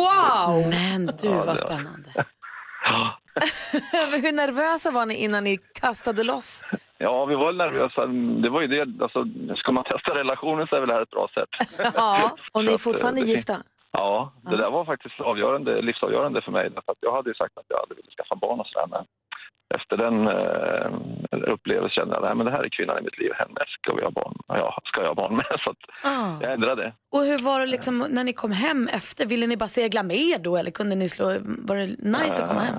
[0.02, 0.70] Wow!
[0.70, 2.08] Men du, Ja, vad spännande.
[4.22, 6.64] Hur nervösa var ni innan ni kastade loss?
[6.98, 8.06] Ja, vi var nervösa.
[8.42, 11.10] Det var ju det, alltså, ska man testa relationen så är väl det här ett
[11.10, 11.48] bra sätt.
[11.94, 13.56] Ja, och ni är fortfarande eh, gifta?
[13.96, 16.70] Ja, det där var faktiskt avgörande, livsavgörande för mig.
[16.70, 18.86] Därför att jag hade ju sagt att jag hade velat skaffa barn och sådär.
[18.90, 19.04] Men
[19.74, 23.30] efter den eh, upplevelsen kände jag att det här är kvinnan i mitt liv.
[23.34, 24.34] Henne ska vi ha barn.
[24.48, 25.46] Ja, ska jag ha barn med.
[25.64, 26.32] Så Ah.
[26.40, 26.92] jag ändrade.
[27.12, 29.26] Och hur var det liksom när ni kom hem efter?
[29.26, 31.26] Ville ni bara segla med då eller kunde ni slå,
[31.68, 32.74] var det nice att komma hem?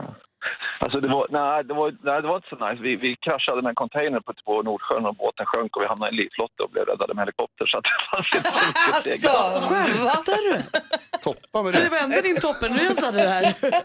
[0.79, 2.81] Alltså det var, nej, det var, nej, det var inte så nice.
[2.87, 6.09] Vi, vi kraschade med en container på, på Nordsjön och båten sjönk och vi hamnade
[6.09, 7.65] i en livflotte och blev räddade med helikopter.
[7.71, 9.61] Så att det fanns inte så mycket Så, segel.
[9.69, 10.53] skämtar du?
[11.27, 13.43] Toppa med Det var ändå din toppenresa det här.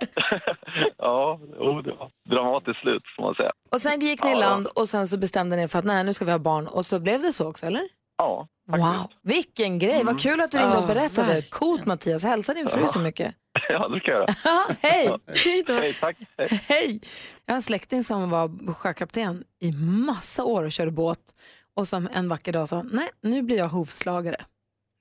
[0.99, 3.53] Ja, jo, det var dramatiskt slut får man säga.
[3.73, 4.39] Och sen gick ni i Ja.
[4.39, 6.67] land och sen så bestämde ni för att nej, nu ska vi ha barn.
[6.67, 7.83] Och så blev det så också, eller?
[8.19, 10.05] Ja, Wow, vilken grej.
[10.05, 11.43] Vad kul att du ringde och berättade.
[11.43, 12.25] Coolt Mattias.
[12.25, 12.89] Hälsa din fru Ja.
[12.89, 13.35] så mycket.
[13.69, 14.35] ja det kan jag göra.
[14.45, 15.19] Ja, hej!
[15.27, 16.17] Hej, tack.
[16.39, 16.63] Hej.
[16.69, 17.01] Hej!
[17.47, 21.19] Jag har en släkting som var sjökapten i massa år och körde båt.
[21.75, 24.37] Och som en vacker dag sa, nej nu blir jag hovslagare.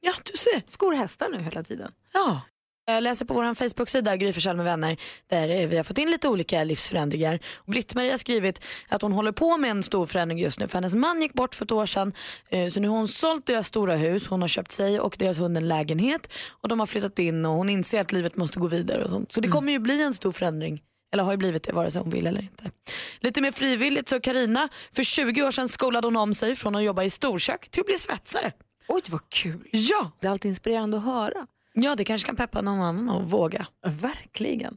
[0.02, 0.72] Ja, du ser.
[0.72, 1.92] Skor hästar nu hela tiden.
[2.14, 2.42] Ja.
[2.90, 4.98] Jag läser på vår Facebook-sida Gry med vänner
[5.28, 7.40] där eh, vi har fått in lite olika livsförändringar.
[7.66, 10.96] Britt-Marie har skrivit att hon håller på med en stor förändring just nu för hennes
[10.96, 12.14] man gick bort för ett år sedan
[12.50, 15.38] eh, så nu har hon sålt deras stora hus, hon har köpt sig och deras
[15.40, 18.68] hund en lägenhet och de har flyttat in och hon inser att livet måste gå
[18.68, 19.32] vidare och sånt.
[19.32, 20.82] Så det kommer ju bli en stor förändring.
[21.12, 22.72] Eller har ju blivit det vare sig hon vill eller inte.
[23.20, 26.84] Lite mer frivilligt så Karina för 20 år sedan skolade hon om sig från att
[26.84, 28.52] jobba i storkök till att bli svetsare.
[28.88, 29.68] Oj vad kul.
[29.72, 30.12] Ja.
[30.20, 31.48] Det är alltid inspirerande att höra.
[31.82, 33.66] Ja, det kanske kan peppa någon annan att våga.
[33.88, 34.74] Verkligen.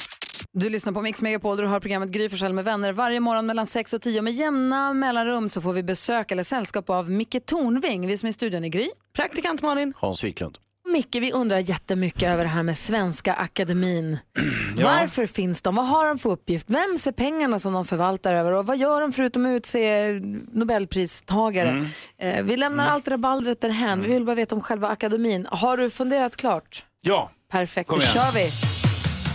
[0.52, 2.92] Du lyssnar på Mix Megapol och har programmet Gry Forssell med vänner.
[2.92, 6.90] Varje morgon mellan 6 och 10 med jämna mellanrum så får vi besök eller sällskap
[6.90, 8.06] av Micke Tornving.
[8.06, 8.90] Vi som är i studion är Gry.
[9.16, 9.92] Praktikant Malin.
[9.96, 10.58] Hans Wiklund.
[10.88, 14.18] Micke, vi undrar jättemycket över det här med Svenska Akademin.
[14.82, 15.74] Varför finns de?
[15.74, 16.70] Vad har de för uppgift?
[16.70, 18.52] Vem ser pengarna som de förvaltar över?
[18.52, 20.12] Och vad gör de förutom att utse
[20.52, 21.68] Nobelpristagare?
[21.68, 21.86] Mm.
[22.18, 24.02] Eh, vi lämnar allt rabaldret därhän.
[24.02, 25.46] Vi vill bara veta om själva akademin.
[25.50, 26.84] Har du funderat klart?
[27.04, 27.30] Ja.
[27.50, 28.14] Perfekt, Kom då igen.
[28.14, 28.50] kör vi.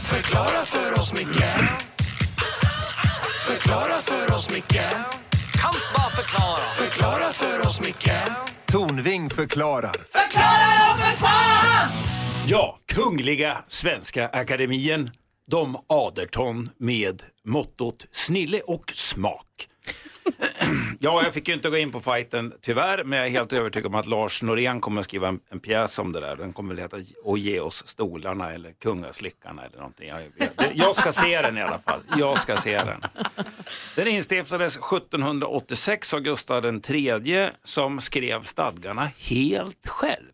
[0.10, 1.44] Förklara för oss, Micke
[3.48, 4.82] Förklara för oss, Micke
[5.62, 8.12] Kan bara förklara Förklara för oss, Micke
[8.66, 9.92] Tornving förklarar.
[9.92, 11.90] Förklara då för fan!
[12.48, 15.12] Ja, Kungliga Svenska Akademien,
[15.48, 19.46] de Aderton med mottot snille och smak.
[21.00, 23.88] Ja, jag fick ju inte gå in på fighten tyvärr, men jag är helt övertygad
[23.88, 26.36] om att Lars Norén kommer att skriva en, en pjäs om det där.
[26.36, 30.08] Den kommer väl heta Och ge oss stolarna eller Kungaslickarna eller någonting.
[30.08, 32.02] Jag, jag, jag ska se den i alla fall.
[32.18, 33.02] Jag ska se den.
[33.96, 40.32] Den instiftades 1786 av Gustav III som skrev stadgarna helt själv.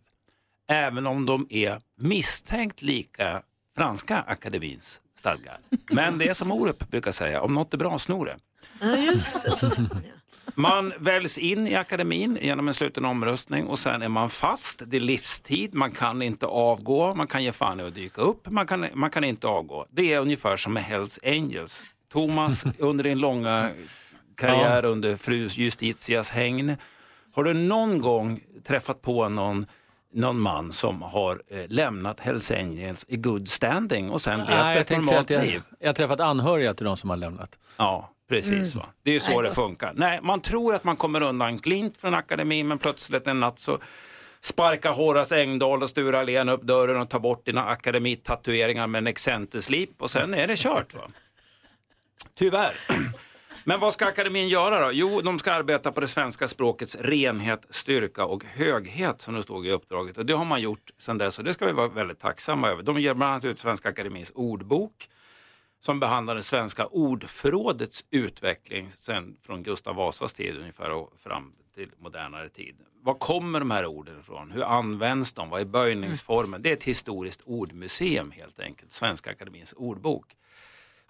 [0.70, 3.42] Även om de är misstänkt lika
[3.76, 5.60] Franska akademins stadgar.
[5.92, 8.38] Men det är som Orup brukar säga, om något är bra, snor det.
[8.82, 9.52] Ja, just det.
[9.52, 10.14] Så sa man ja.
[10.56, 14.84] Man väljs in i akademin genom en sluten omröstning och sen är man fast.
[14.86, 18.50] Det är livstid, man kan inte avgå, man kan ge fan i att dyka upp,
[18.50, 19.86] man kan, man kan inte avgå.
[19.92, 21.86] Det är ungefär som med Hells Angels.
[22.12, 23.72] Thomas, under din långa
[24.36, 26.78] karriär under fru Justitias hägn,
[27.34, 29.66] har du någon gång träffat på någon
[30.14, 34.78] någon man som har eh, lämnat Hells Angels i good standing och sen levt jag
[34.78, 35.62] ett normalt att jag, liv.
[35.80, 37.60] jag har träffat anhöriga till de som har lämnat.
[37.78, 38.52] Ja, precis.
[38.76, 38.86] Mm.
[38.86, 38.86] Va?
[39.04, 39.94] Det är ju så Nej, det då- funkar.
[39.96, 43.78] Nej, man tror att man kommer undan glint från akademin men plötsligt en natt så
[44.42, 49.08] sparkar Horace Engdahl och Sture Allén upp dörren och tar bort dina akademitatueringar med en
[49.08, 50.94] excenterslip och sen är det kört.
[50.96, 51.02] Va?
[52.36, 52.76] Tyvärr.
[53.66, 54.92] Men vad ska akademin göra då?
[54.92, 59.68] Jo, de ska arbeta på det svenska språkets renhet, styrka och höghet som det stod
[59.68, 60.18] i uppdraget.
[60.18, 62.84] Och det har man gjort sedan dess och det ska vi vara väldigt tacksamma över.
[62.84, 65.10] De ger bland annat ut Svenska Akademins ordbok
[65.80, 71.90] som behandlar det svenska ordförrådets utveckling sen från Gustav Vasas tid ungefär och fram till
[71.98, 72.76] modernare tid.
[73.02, 74.52] Var kommer de här orden ifrån?
[74.52, 75.50] Hur används de?
[75.50, 76.62] Vad är böjningsformen?
[76.62, 80.26] Det är ett historiskt ordmuseum helt enkelt, Svenska Akademins ordbok.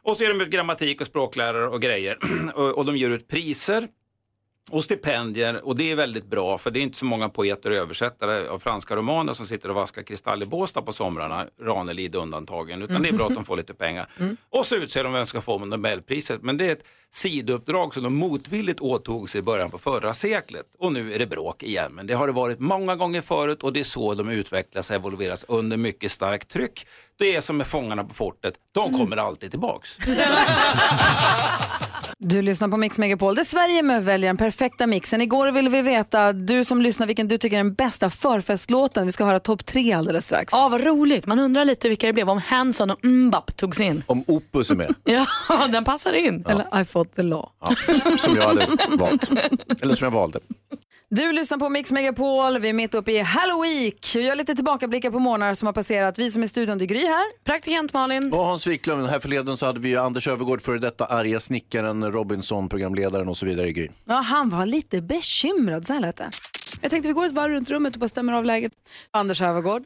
[0.03, 2.17] Och så är de ut grammatik och språklärare och grejer.
[2.55, 3.87] och, och de ger ut priser.
[4.71, 7.75] Och stipendier, och det är väldigt bra för det är inte så många poeter och
[7.75, 12.81] översättare av franska romaner som sitter och vaskar kristall i Båstad på somrarna, Ranelid undantagen,
[12.81, 14.09] utan det är bra att de får lite pengar.
[14.49, 18.03] Och så utser de vem som ska få Nobelpriset, men det är ett sidouppdrag som
[18.03, 20.65] de motvilligt åtog sig i början på förra seklet.
[20.77, 23.73] Och nu är det bråk igen, men det har det varit många gånger förut och
[23.73, 26.87] det är så de utvecklas och evolveras under mycket starkt tryck.
[27.17, 29.97] Det är som med Fångarna på fortet, de kommer alltid tillbaks.
[32.25, 33.35] Du lyssnar på Mix Megapol.
[33.35, 35.21] Det är Sverige med väljer den perfekta mixen.
[35.21, 39.05] Igår ville vi veta, du som lyssnar, vilken du tycker är den bästa förfestlåten.
[39.05, 40.49] Vi ska höra topp tre alldeles strax.
[40.51, 41.27] Ja, vad roligt.
[41.27, 42.29] Man undrar lite vilka det blev.
[42.29, 44.03] Om Hanson och Mbap togs in.
[44.07, 44.95] Om Opus är med.
[45.49, 46.45] Ja, den passar in.
[46.47, 47.49] Eller I fought the law.
[47.59, 47.75] Ja,
[48.17, 49.31] som jag hade valt.
[49.81, 50.39] Eller som jag valde.
[51.09, 52.59] Du lyssnar på Mix Megapol.
[52.59, 53.91] Vi är mitt uppe i Halloween.
[54.15, 56.19] Jag gör lite tillbakablickar på månader som har passerat.
[56.19, 57.43] Vi som är i studion, det är Gry här.
[57.43, 58.33] Praktikant Malin.
[58.33, 62.69] Och Hans Wiklund, här förleden så hade vi Anders Övergård, före detta arga snickaren, Robinson,
[62.69, 63.91] programledaren och så vidare i Gryn.
[64.05, 66.29] Ja, han var lite bekymrad, så här lät det.
[66.81, 68.71] Jag tänkte vi går ett varv runt rummet och bara stämmer av läget.
[69.11, 69.83] Anders Övergård.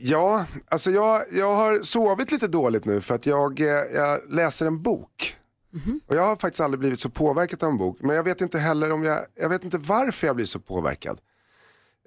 [0.00, 4.66] Ja, alltså jag, jag har sovit lite dåligt nu för att jag, eh, jag läser
[4.66, 5.36] en bok.
[6.06, 7.98] Och jag har faktiskt aldrig blivit så påverkad av en bok.
[8.00, 11.18] Men jag vet inte heller om jag, jag vet inte varför jag blir så påverkad.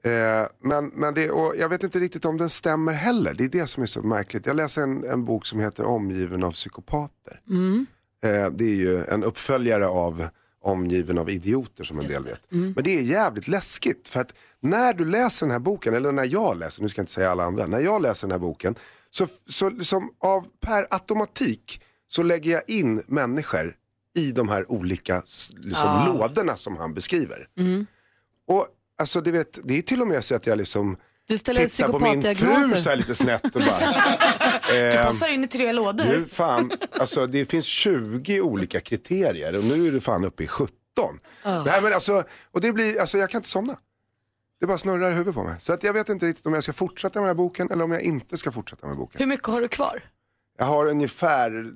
[0.04, 3.34] Eh, men men det, och jag vet inte riktigt om den stämmer heller.
[3.34, 4.46] Det är det som är så märkligt.
[4.46, 7.42] Jag läser en, en bok som heter Omgiven av psykopater.
[7.50, 7.86] Mm.
[8.24, 10.28] Eh, det är ju en uppföljare av
[10.64, 12.52] Omgiven av idioter som en del vet.
[12.52, 12.74] Mm.
[12.76, 16.26] Men det är jävligt läskigt för att när du läser den här boken, eller när
[16.26, 18.76] jag läser, nu ska jag inte säga alla andra, när jag läser den här boken
[19.12, 23.76] så, så som av per automatik så lägger jag in människor
[24.16, 25.24] i de här olika
[25.58, 26.08] liksom, Ah.
[26.08, 27.48] lådorna som han beskriver.
[27.58, 27.86] Mm.
[28.48, 30.98] Och alltså, du vet, det är till och med så att jag liksom
[31.32, 33.80] Du ställer tittar på min fru så här lite snätt och bara.
[34.68, 36.06] Du ehm, passar in i tre lådor.
[36.06, 40.48] du, fan, alltså, det finns 20 olika kriterier och nu är du fan uppe i
[40.48, 40.74] 17.
[41.44, 41.64] Ja.
[41.64, 43.78] Nej, men alltså, och det blir, alltså, jag kan inte somna.
[44.60, 45.56] Det bara snurrar i huvudet på mig.
[45.60, 47.84] Så att jag vet inte riktigt om jag ska fortsätta med den här boken eller
[47.84, 49.20] om jag inte ska fortsätta med boken.
[49.20, 50.04] Hur mycket har du kvar?
[50.58, 51.74] Jag har ungefär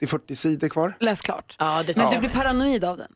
[0.00, 0.96] 30-40 sidor kvar.
[1.00, 1.56] Läs klart.
[1.58, 3.12] Ja, det Men du blir paranoid av den.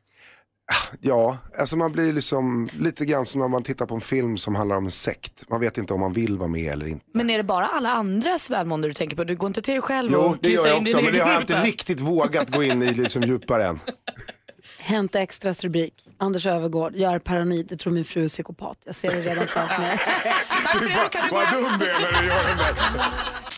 [1.00, 4.54] Ja, alltså man blir liksom lite grann som när man tittar på en film som
[4.54, 5.50] handlar om en sekt.
[5.50, 7.04] Man vet inte om man vill vara med eller inte.
[7.14, 9.24] Men är det bara alla andras välmående du tänker på?
[9.24, 11.04] Du går inte till dig själv Jo, och det gör kissar jag in också, din
[11.04, 13.78] men har jag egen inte riktigt vågat gå in i liksom djupare än.
[14.78, 15.94] Hänt Extras rubrik.
[16.18, 17.66] Anders Övergård, jag är paranoid.
[17.72, 18.78] Jag tror min fru är psykopat.
[18.84, 19.98] Jag ser det redan framför mig.
[21.32, 23.51] Vad dum du är när du gör den där.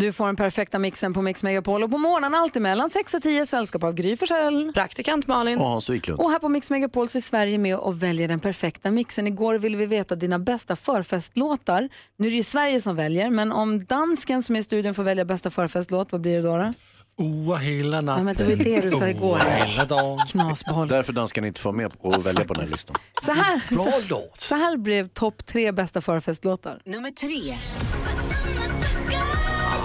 [0.00, 3.22] Du får den perfekta mixen på Mix Megapol och på morgonen alltid mellan 6 och
[3.22, 4.72] 10 sällskap av Gry Forssell.
[4.74, 5.58] Praktikant Malin.
[5.58, 6.20] Och Hans Wiklund.
[6.20, 9.26] Och här på Mix Megapol så är Sverige med och väljer den perfekta mixen.
[9.26, 11.88] Igår ville vi veta dina bästa förfestlåtar.
[12.16, 15.02] Nu är det ju Sverige som väljer, men om dansken som är i studion får
[15.02, 16.56] välja bästa förfestlåt, vad blir det då?
[16.56, 16.72] då?
[17.16, 18.20] Oa hela natten.
[18.20, 19.36] Ja, men det var ju det du sa igår.
[19.36, 20.18] Oa hela dagen.
[20.26, 20.88] Knasboll.
[20.88, 22.96] Därför danskarna inte får med att välja på den här listan.
[23.22, 26.82] Så här, så, så här blev topp tre bästa förfestlåtar.
[26.84, 27.54] Nummer tre.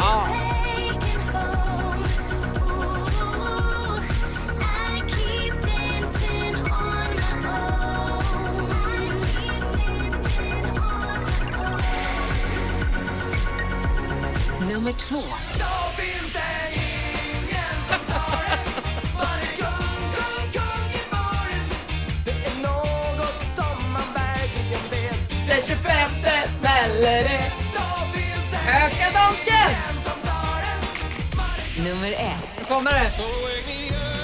[0.06, 0.45] Nummer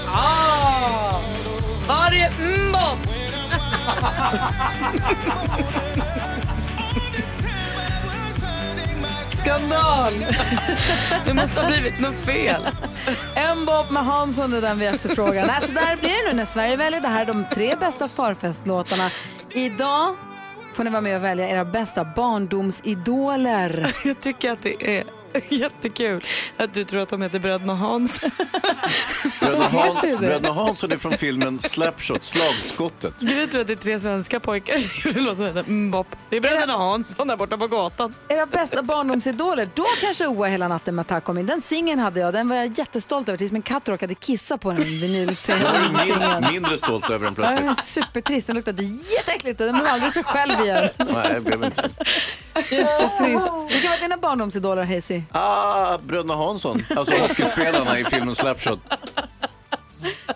[0.08, 1.21] Ah!
[1.88, 2.32] Var är
[2.67, 2.99] mbop?
[9.30, 10.13] Skandal!
[11.25, 12.62] Det måste ha blivit något fel.
[13.62, 15.47] Mbop med Hansson är den vi efterfrågar.
[15.47, 19.12] Nej, så där blir det nu när Sverige väljer det här de tre bästa förfestlåtarna.
[19.49, 20.15] Idag
[20.73, 23.95] får ni vara med och välja era bästa barndomsidoler.
[24.06, 25.04] Jag tycker att det är
[25.50, 26.24] jättekul
[26.58, 28.20] att du tror att de heter Bröderna Hans.
[29.39, 30.17] Bröderna, Han, det?
[30.17, 33.20] Bröderna Hansson är från filmen Slapshot, Slagskottet.
[33.20, 36.08] Gry tror att det är tre svenska pojkar som gjorde en låt som heter Mbop.
[36.30, 38.13] Det är Bröderna Hansson där borta på gatan.
[38.30, 41.46] Era bästa barndomsidoler, då kanske Oa hela natten med attack kom in.
[41.46, 44.72] Den singeln hade jag, den var jag jättestolt över tills min katt råkade kissa på
[44.72, 45.63] den Jag vinylsingeln.
[46.41, 47.86] min, mindre stolt över den Ja, den var plötsligt.
[48.06, 50.89] supertrist, den luktade jätteäckligt och den blev aldrig sig själv igen.
[50.98, 51.90] Nej, jag blev inte.
[52.56, 53.52] Jättetrist.
[53.69, 55.21] Vilka var dina barndomsidoler, Hazy?
[55.32, 58.80] Ah, Bröderna Hansson, alltså hockeyspelarna i filmen Slapshot.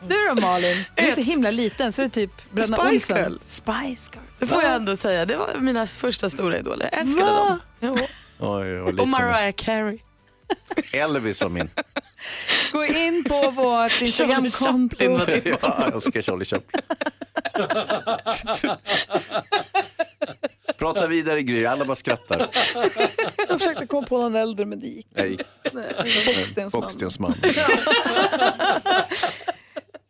[0.08, 0.84] Du då Malin?
[0.96, 3.18] Du är så himla liten så är typ Bröderna Spice Olsen.
[3.18, 3.38] Girl.
[3.42, 4.24] Spice Girl.
[4.40, 5.26] Det får jag ändå säga.
[5.26, 6.90] Det var mina första stora idoler.
[6.92, 7.48] Jag älskade Va?
[7.48, 7.60] dem.
[7.80, 7.96] Jo.
[8.40, 9.08] Oj, Och.
[9.08, 9.98] Mariah Carey.
[10.94, 11.70] Elvis var min.
[12.72, 14.66] Gå in på vårt Instagramkonto.
[14.90, 15.42] Chaplin var din.
[15.62, 16.82] Ja, jag älskar Charlie Chaplin.
[20.94, 22.40] Prata vidare Gry, alla bara skrattar.
[23.48, 25.38] Jag försökte komma på någon äldre men det gick Nej.
[26.26, 26.82] Bockstensman.
[26.82, 27.34] Bockstensman.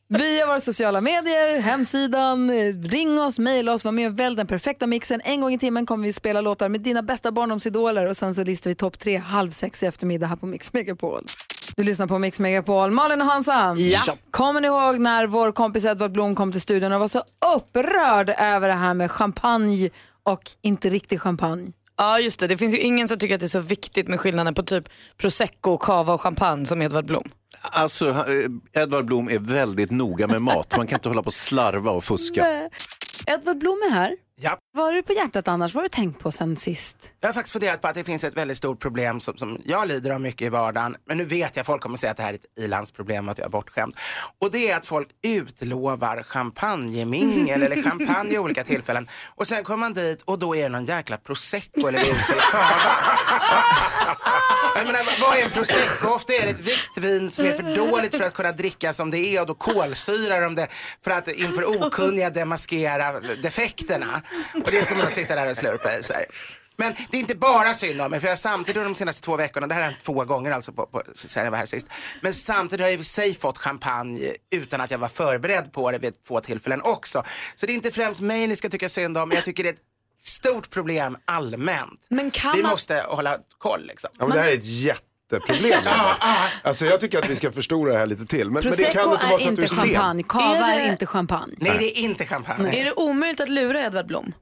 [0.07, 4.47] Via våra sociala medier, hemsidan, eh, ring oss, mejla oss, var med och välj den
[4.47, 5.21] perfekta mixen.
[5.23, 8.43] En gång i timmen kommer vi spela låtar med dina bästa barndomsidoler och sen så
[8.43, 11.23] listar vi topp tre halv sex i eftermiddag här på Mix Megapol.
[11.75, 12.91] Du lyssnar på Mix Megapol.
[12.91, 14.15] Malin och Hansa, Ja.
[14.31, 17.23] kommer ni ihåg när vår kompis Edvard Blom kom till studion och var så
[17.55, 19.89] upprörd över det här med champagne
[20.25, 21.71] och inte riktig champagne?
[21.97, 24.19] Ja just det, det finns ju ingen som tycker att det är så viktigt med
[24.19, 27.29] skillnaden på typ prosecco, cava och champagne som Edvard Blom.
[27.61, 30.77] Alltså, eh, Edvard Blom är väldigt noga med mat.
[30.77, 32.43] Man kan inte hålla på och slarva och fuska.
[32.43, 32.69] Nej.
[33.27, 34.15] Edvard Blom är här.
[34.41, 34.57] Ja.
[34.73, 35.73] Vad har du på hjärtat annars?
[35.73, 37.11] Vad har du tänkt på sen sist?
[37.19, 39.87] Jag har faktiskt funderat på att det finns ett väldigt stort problem som, som jag
[39.87, 40.95] lider av mycket i vardagen.
[41.07, 43.37] Men nu vet jag folk kommer säga att det här är ett ilandsproblem och att
[43.37, 43.93] jag är bortskämd.
[44.41, 49.07] Och det är att folk utlovar champagnemingel eller champagne i olika tillfällen.
[49.35, 52.91] Och sen kommer man dit och då är det någon jäkla prosecco eller eller cava.
[54.75, 56.13] Jag menar, vad är en prosecco?
[56.13, 59.11] Ofta är det ett vitt vin som är för dåligt för att kunna dricka som
[59.11, 60.67] det är och då kolsyrar de det
[61.03, 64.21] för att inför okunniga demaskera defekterna.
[64.65, 66.25] Och det ska man sitta där och slurpa i sig.
[66.77, 69.21] Men det är inte bara synd om mig, för jag har samtidigt under de senaste
[69.21, 71.65] två veckorna, det här har hänt två gånger alltså på, på, sen jag var här
[71.65, 71.87] sist,
[72.21, 75.97] men samtidigt har jag i sig fått champagne utan att jag var förberedd på det
[75.97, 77.23] vid två tillfällen också.
[77.55, 79.69] Så det är inte främst mig ni ska tycka synd om, men jag tycker det
[79.69, 79.79] är ett
[80.23, 82.05] stort problem allmänt.
[82.09, 84.09] Men kan Vi man- måste hålla koll liksom.
[84.19, 84.65] Ja, men det här är ett
[85.31, 85.83] jätteproblem.
[86.63, 88.51] alltså, jag tycker att vi ska förstora det här lite till.
[88.51, 89.89] Men, men det Prosecco kan inte vara är så att du inte är sen.
[89.89, 91.55] champagne, cava Är är, det- inte champagne.
[91.57, 92.79] Nej, det är inte champagne.
[92.81, 94.33] Är det omöjligt att lura Edvard Blom?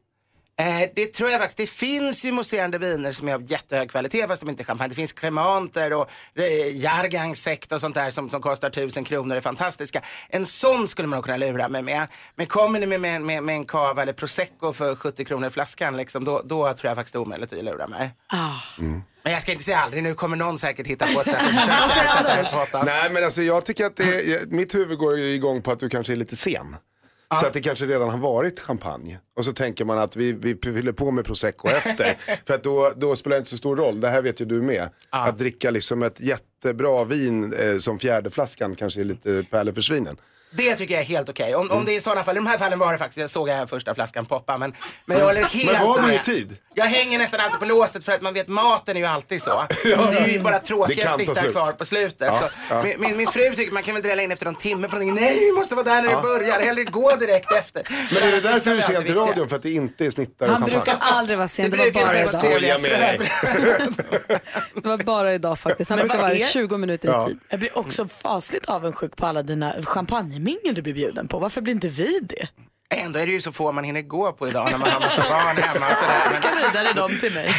[0.60, 1.58] Eh, det tror jag faktiskt.
[1.58, 4.90] Det finns ju mousserande viner som är av jättehög kvalitet fast de inte är champagne.
[4.90, 9.36] Det finns kremanter och eh, Jargang sekt och sånt där som, som kostar tusen kronor
[9.36, 10.02] är fantastiska.
[10.30, 12.08] En sån skulle man nog kunna lura mig med.
[12.36, 15.98] Men kommer ni med, med, med, med en cava eller prosecco för 70 kronor flaskan
[15.98, 18.12] liksom, då, då tror jag faktiskt det är omöjligt att lura mig.
[19.24, 21.92] Men jag ska inte säga aldrig, nu kommer någon säkert hitta på ett sätt att
[21.92, 22.84] försöka sätta.
[22.84, 26.14] Nej men alltså jag tycker att det, mitt huvud går igång på att du kanske
[26.14, 26.76] är lite sen.
[27.40, 29.20] Så att det kanske redan har varit champagne.
[29.36, 32.18] Och så tänker man att vi, vi fyller på med prosecco efter.
[32.48, 34.62] För att då, då spelar det inte så stor roll, det här vet ju du
[34.62, 34.90] med.
[35.10, 39.82] Att dricka liksom ett jättebra vin eh, som fjärde flaskan kanske är lite pärlor för
[39.82, 40.18] svinen.
[40.56, 41.56] Det tycker jag är helt okej.
[41.56, 43.30] Om, om det är i sådana fall, i de här fallen var det faktiskt, jag
[43.30, 44.74] såg jag första flaskan poppa, men,
[45.06, 46.58] men jag håller helt Men var du i tid?
[46.76, 49.66] Jag hänger nästan alltid på låset för att man vet maten är ju alltid så.
[49.84, 52.28] det är ju bara Det tråkiga snittar kvar på slutet.
[52.28, 52.84] Ja, så ja.
[52.84, 55.24] Min, min, min fru tycker man kan väl drälla in efter någon timme på någonting.
[55.24, 56.16] Nej, vi måste vara där när Ja.
[56.16, 56.62] det börjar.
[56.62, 57.84] Hellre gå direkt efter.
[58.14, 59.32] Men är det därför du är är sen alltid till viktiga.
[59.32, 59.50] radion?
[59.50, 60.76] För att det inte är snittar Han champagne?
[60.78, 63.90] brukar aldrig vara sen, det, var brukar bara inte vara idag.
[64.84, 65.90] Det var bara idag faktiskt.
[65.90, 67.24] Han Men brukar vara är- 20 minuter Ja.
[67.24, 67.40] i tid.
[67.50, 69.74] Jag blir också fasligt avundsjuk på alla dina
[70.44, 71.40] champagnemingel du blir bjuden på.
[71.40, 72.48] Varför blir inte vi det?
[72.90, 75.22] Ändå är det ju så få man hinner gå på idag när man har massa
[75.22, 76.22] barn hemma och sådär.
[76.32, 76.42] Men...
[76.42, 77.50] Skicka vidare dem till mig.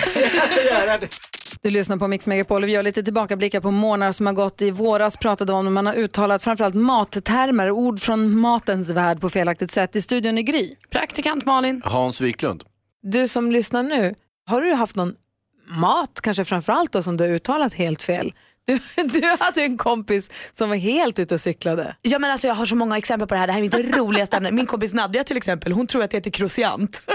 [1.63, 4.63] Du lyssnar på Mix Megapol och vi gör lite tillbakablickar på månader som har gått.
[4.63, 9.31] I våras pratade om när man har uttalat framförallt mattermer, ord från matens värld på
[9.31, 9.97] felaktigt sätt.
[9.97, 10.77] I studion i Gry.
[10.91, 11.83] Praktikant Malin.
[11.85, 12.65] Hans Wiklund.
[13.03, 14.15] Du som lyssnar nu,
[14.47, 15.15] har du haft någon
[15.81, 18.33] mat, kanske framförallt då, som du har uttalat helt fel?
[18.67, 21.97] Du, du hade en kompis som var helt ute och cyklade.
[22.03, 23.47] Ja, men alltså, jag har så många exempel på det här.
[23.47, 24.51] Det här är mitt roligaste ämne.
[24.53, 27.03] Min kompis Nadja till exempel, hon tror att det heter croissant.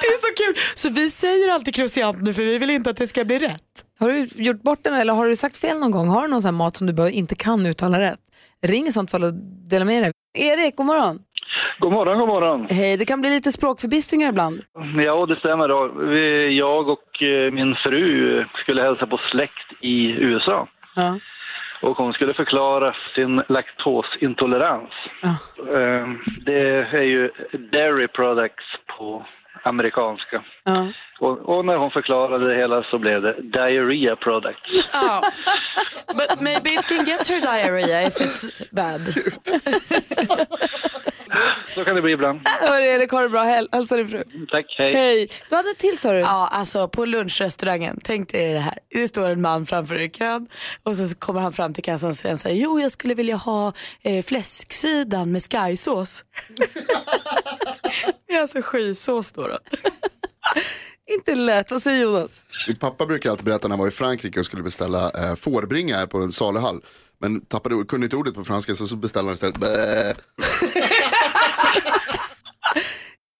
[0.00, 0.62] det är så kul.
[0.74, 3.60] Så vi säger alltid croissant nu för vi vill inte att det ska bli rätt.
[3.98, 6.08] Har du gjort bort den eller har du sagt fel någon gång?
[6.08, 8.20] Har du någon sån mat som du bara inte kan uttala rätt?
[8.62, 9.34] Ring i sånt fall och
[9.68, 10.12] dela med dig.
[10.38, 11.18] Erik, god morgon.
[11.78, 12.66] God morgon, god morgon.
[12.70, 14.62] Hej, det kan bli lite språkförbistringar ibland.
[15.04, 15.68] Ja, det stämmer.
[15.68, 16.12] Då.
[16.52, 20.66] Jag och eh, min fru skulle hälsa på släkt i USA.
[20.96, 21.18] Ja.
[21.82, 24.90] Och hon skulle förklara sin laktosintolerans.
[25.22, 26.08] Eh,
[26.46, 27.30] Det är ju
[27.72, 28.64] dairy products
[28.98, 29.26] på
[29.62, 30.42] amerikanska.
[30.64, 30.86] Ja.
[31.24, 34.70] Och, och när hon förklarade det hela så blev det diarrhea products.
[34.94, 35.20] Oh.
[36.06, 39.02] But maybe it can get her diarrhea if it's bad.
[41.66, 42.40] Så kan det bli ibland.
[42.44, 43.42] Hörru Erik, ha det bra.
[43.44, 44.24] Häl- Hälsa din fru.
[44.50, 44.92] Tack, hej.
[44.94, 45.28] Hej.
[45.50, 46.18] Du hade en till sa du?
[46.18, 48.00] Ja, alltså på lunchrestaurangen.
[48.04, 48.78] Tänk dig det här.
[48.90, 50.48] Det står en man framför i kön
[50.82, 53.36] och så kommer han fram till kassan och säger så här, jo jag skulle vilja
[53.36, 53.72] ha
[54.02, 56.24] eh, fläsksidan med skysås.
[58.26, 59.48] det är alltså skysås då.
[59.48, 59.58] då.
[61.10, 61.70] Inte lätt.
[61.70, 62.44] Vad säger Jonas?
[62.68, 65.96] Min pappa brukar alltid berätta när han var i Frankrike och skulle beställa eh, fårbringa
[65.96, 66.80] här på en saluhall.
[67.20, 69.58] Men tappade, kunde inte ordet på franska så, så beställde han istället.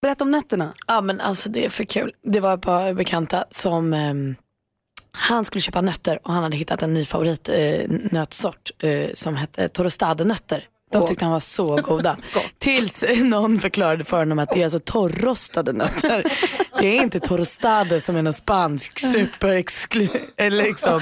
[0.02, 0.74] Berätta om nötterna.
[0.86, 2.12] Ja men alltså det är för kul.
[2.22, 4.34] Det var ett par bekanta som ehm,
[5.12, 7.50] han skulle köpa nötter och han hade hittat en ny favoritnötsort
[8.02, 10.64] eh, nötsort, eh, som hette torostadenötter.
[11.00, 12.16] De tyckte han var så goda.
[12.58, 16.32] Tills någon förklarade för honom att det är alltså torrrostade nötter.
[16.80, 20.08] Det är inte torrostade som är någon spansk superexklu...
[20.36, 21.00] eller liksom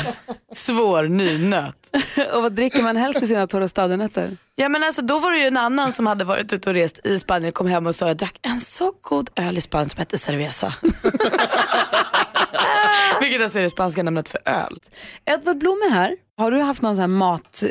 [0.53, 1.90] svår ny nöt.
[2.34, 4.36] Och vad dricker man helst i sina torrostadernötter?
[4.55, 7.07] Ja men alltså då var det ju en annan som hade varit ute och rest
[7.07, 9.99] i Spanien kom hem och sa jag drack en så god öl i Spanien som
[9.99, 10.74] hette cerveza.
[13.20, 14.78] Vilket alltså är det spanska namnet för öl.
[15.24, 16.16] Edvard Blom är här.
[16.38, 17.62] Har du haft någon sån här mat...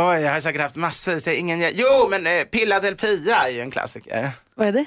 [0.00, 1.28] Oj, jag har säkert haft massvis.
[1.28, 1.60] Ingen...
[1.72, 4.30] Jo, men eh, Pilla del Pia är ju en klassiker.
[4.54, 4.84] Vad är det?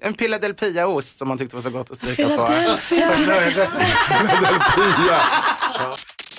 [0.00, 2.46] En Pilla del Pia-ost som man tyckte var så gott att stryka på.
[2.46, 3.10] Philadelphia.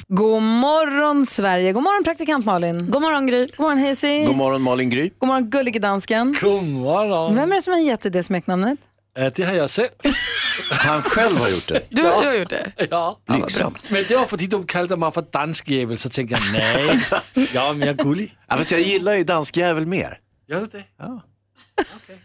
[0.08, 1.74] God morgon Sverige.
[1.74, 2.92] God morgon praktikant Malin.
[2.92, 3.46] God morgon Gry.
[3.46, 4.26] God morgon Hazy.
[4.26, 5.12] God morgon Malin Gry.
[5.20, 6.36] God morgon gullige dansken.
[6.42, 7.36] God morgon.
[7.36, 8.80] Vem är det som har gett dig det smeknamnet?
[9.16, 9.90] Ja, det har jag själv.
[10.72, 11.82] Han själv har gjort det.
[11.90, 12.72] Du, du har gjort det?
[12.92, 13.20] Ja.
[13.28, 13.90] Blygsamt.
[13.90, 17.00] Men det var för att de kallade mig för danskjävel så tänkte jag nej,
[17.54, 18.38] jag är mer gullig.
[18.50, 20.18] Ja, fast jag gillar ju danskjävel mer.
[20.50, 20.84] Gör du det?
[21.00, 21.22] Ja.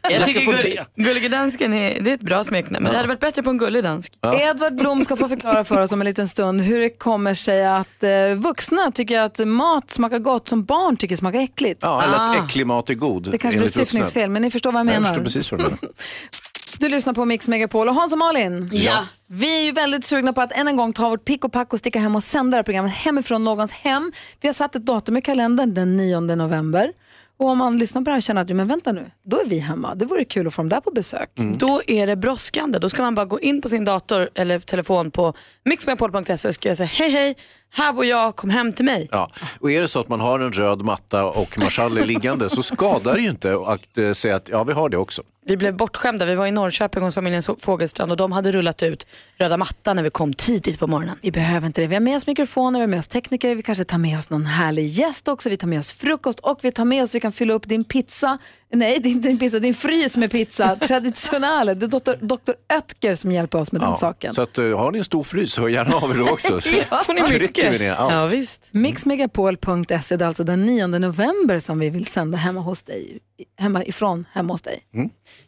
[0.03, 0.85] Jag, Jag ska tycker gull.
[0.97, 3.59] Gullige dansken är, det är ett bra smeknamn men det hade varit bättre på en
[3.59, 4.13] gullig dansk.
[4.41, 7.67] Edvard Blom ska få förklara för oss om en liten stund hur det kommer sig
[7.67, 11.81] att eh, vuxna tycker att mat smakar gott som barn tycker smakar äckligt.
[11.83, 12.45] Ja, eller att Ah.
[12.45, 13.31] äcklig mat är god.
[13.31, 15.15] Det kanske blir syftningsfel, men ni förstår vad jag Nej, Jag menar.
[15.15, 15.79] förstår precis vad du menar.
[16.79, 18.71] Du lyssnar på Mix Megapol och Hans och Malin.
[18.73, 19.07] Ja.
[19.27, 21.73] Vi är ju väldigt sugna på att än en gång ta vårt pick och pack
[21.73, 24.13] och sticka hem och sända det här programmet hemifrån någons hem.
[24.41, 26.93] Vi har satt ett datum i kalendern, den 9 november.
[27.39, 29.45] Och om man lyssnar på det här och känner att, men vänta nu, då är
[29.45, 29.95] vi hemma.
[29.95, 31.31] Det vore kul att få dem där på besök.
[31.59, 32.79] Då är det brådskande.
[32.79, 36.75] Då ska man bara gå in på sin dator eller telefon på mixmegapol.se och skriva
[36.75, 37.37] här, hej hej,
[37.71, 39.09] här bor jag, kom hem till mig.
[39.11, 39.31] Ja.
[39.61, 43.15] Och är det så att man har en röd matta och marschaller liggande så skadar
[43.15, 45.23] det ju inte att eh, säga att ja, vi har det också.
[45.47, 46.25] Vi blev bortskämda.
[46.25, 49.07] Vi var i Norrköping hos familjen Fågelstrand och de hade rullat ut
[49.39, 51.17] röda mattan när vi kom tidigt på morgonen.
[51.23, 51.87] Vi behöver inte det.
[51.87, 54.31] Vi har med oss mikrofoner, vi har med oss tekniker, vi kanske tar med oss
[54.31, 55.51] någon härlig gäst också.
[55.51, 57.85] Vi tar med oss frukost och vi tar med oss, vi kan fylla upp din
[57.85, 58.39] pizza.
[58.71, 60.77] Nej, det är inte din pizza, din frys med pizza.
[60.81, 61.75] Traditionale.
[61.75, 64.35] Det är doktor, doktor Oetker som hjälper oss med den saken.
[64.35, 66.61] Så att, eh, har ni en stor frys, hör gärna av er då också.
[66.61, 67.73] Så Ja, får ni mycket.
[67.73, 68.13] vi ner allt.
[68.13, 68.69] Ja, visst.
[68.71, 73.19] Mixmegapol.se, det är alltså den 9 november som vi vill sända hemma hos dig.
[73.59, 74.81] Hemma ifrån hemma hos dig.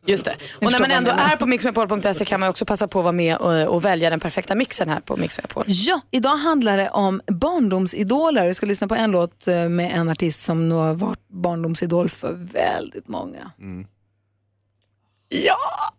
[0.07, 0.35] Just det.
[0.61, 3.37] Och när man ändå är på mixmegapol.se kan man också passa på att vara med
[3.37, 5.65] och, och välja den perfekta mixen här på Mix Megapol.
[5.67, 8.47] Ja, idag handlar det om barndomsidoler.
[8.47, 12.09] Vi ska lyssna på en låt eh, med en artist som nog har varit barndomsidol
[12.11, 13.51] för väldigt många.
[15.29, 15.95] Ja!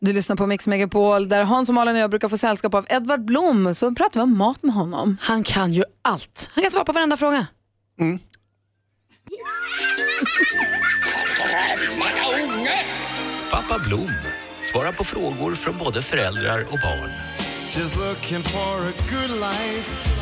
[0.00, 2.86] Du lyssnar på Mix Megapol där Hans och Malin och jag brukar få sällskap av
[2.88, 3.74] Edvard Blom.
[3.74, 5.16] Så pratar vi om mat med honom.
[5.20, 6.50] Han kan ju allt.
[6.52, 7.46] Han kan svara på varenda fråga.
[13.50, 14.10] Pappa Blom
[14.72, 17.10] svarar på frågor från både föräldrar och barn.
[17.76, 20.17] Just looking for a good life.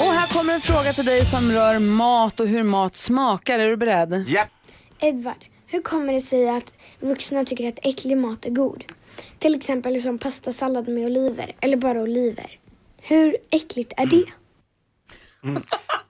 [0.00, 3.58] Och här kommer en fråga till dig som rör mat och hur mat smakar.
[3.58, 4.24] Är du beredd?
[4.28, 4.46] Ja.
[5.00, 8.84] Edvard, hur kommer det sig att vuxna tycker att äcklig mat är god?
[9.38, 12.50] Till exempel som pastasallad med oliver eller bara oliver.
[13.00, 14.24] Hur äckligt är det?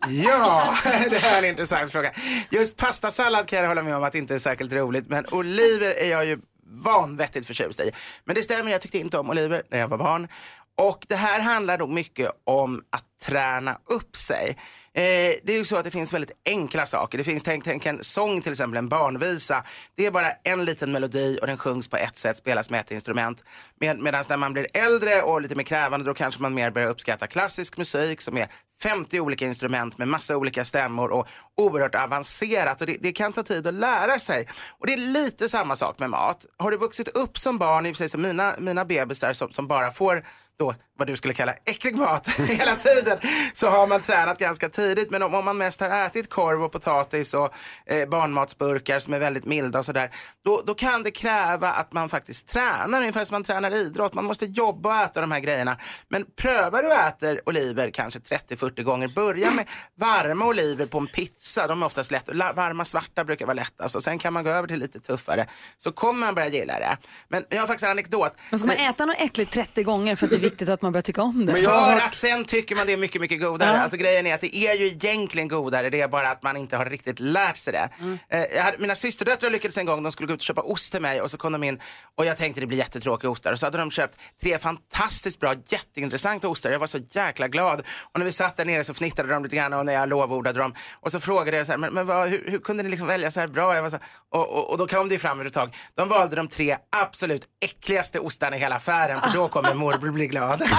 [0.09, 0.75] Ja,
[1.11, 2.13] det här är en intressant fråga.
[2.51, 5.91] Just pastasallad kan jag hålla med om att det inte är särskilt roligt, men oliver
[5.91, 7.91] är jag ju vanvettigt förtjust i.
[8.25, 10.29] Men det stämmer, jag tyckte inte om oliver när jag var barn.
[10.77, 14.57] Och det här handlar nog mycket om att träna upp sig.
[14.97, 17.19] Eh, det är ju så att det finns väldigt enkla saker.
[17.19, 19.65] Det finns, tänk, tänk en sång till exempel, en barnvisa.
[19.95, 22.91] Det är bara en liten melodi och den sjungs på ett sätt, spelas med ett
[22.91, 23.45] instrument.
[23.81, 26.89] Med, Medan när man blir äldre och lite mer krävande då kanske man mer börjar
[26.89, 28.49] uppskatta klassisk musik som är
[28.83, 32.81] 50 olika instrument med massa olika stämmor och oerhört avancerat.
[32.81, 34.49] Och det, det kan ta tid att lära sig.
[34.79, 36.47] Och det är lite samma sak med mat.
[36.57, 39.51] Har du vuxit upp som barn, i och för sig som mina, mina bebisar som,
[39.51, 40.23] som bara får
[40.59, 43.19] då, vad du skulle kalla äcklig mat hela tiden
[43.53, 45.11] så har man tränat ganska tidigt.
[45.11, 47.55] Men om, om man mest har ätit korv och potatis och
[47.87, 50.11] eh, barnmatsburkar som är väldigt milda och sådär,
[50.45, 54.15] då, då kan det kräva att man faktiskt tränar ungefär som man tränar idrott.
[54.15, 55.77] Man måste jobba och äta de här grejerna.
[56.09, 60.99] Men prövar du och äter oliver kanske 30 30-40 gånger, börja med varma oliver på
[60.99, 61.67] en pizza.
[61.67, 62.29] De är oftast lätt.
[62.55, 65.47] Varma svarta brukar vara lättast och sen kan man gå över till lite tuffare.
[65.79, 66.97] Så kommer man börja gilla det.
[67.29, 68.33] Men jag har faktiskt en anekdot.
[68.51, 70.93] Men ska man äta något äckligt 30 gånger för att det är viktigt att man
[70.93, 71.55] börjar tycka om det?
[71.57, 73.77] För att sen tycker man det är mycket, mycket godare.
[73.77, 73.83] Ja.
[73.83, 76.77] Alltså grejen är att det är ju egentligen godare, det är bara att man inte
[76.77, 77.89] har riktigt lärt sig det.
[78.29, 80.93] Eh, jag hade, mina systerdöttrar lyckades en gång, de skulle gå ut och köpa ost
[80.93, 81.81] till mig och så kom de in
[82.15, 83.53] och jag tänkte det blir jättetråkiga ostar.
[83.53, 86.71] Och så hade de köpt tre fantastiskt bra, jätteintressanta ostar.
[86.71, 87.83] Jag var så jäkla glad.
[88.13, 90.59] Och när vi satt där nere så fnittrade de lite grann och när jag lovordade
[90.59, 90.75] dem.
[91.01, 93.31] Och så frågade jag så här, men, men vad, hur, hur kunde ni liksom välja
[93.31, 93.75] så här bra?
[93.75, 95.77] Jag var så här, och, och, och då kom det fram ett tag.
[95.95, 100.27] De valde de tre absolut äckligaste ostarna i hela affären för då kommer morbror bli
[100.27, 100.63] glad.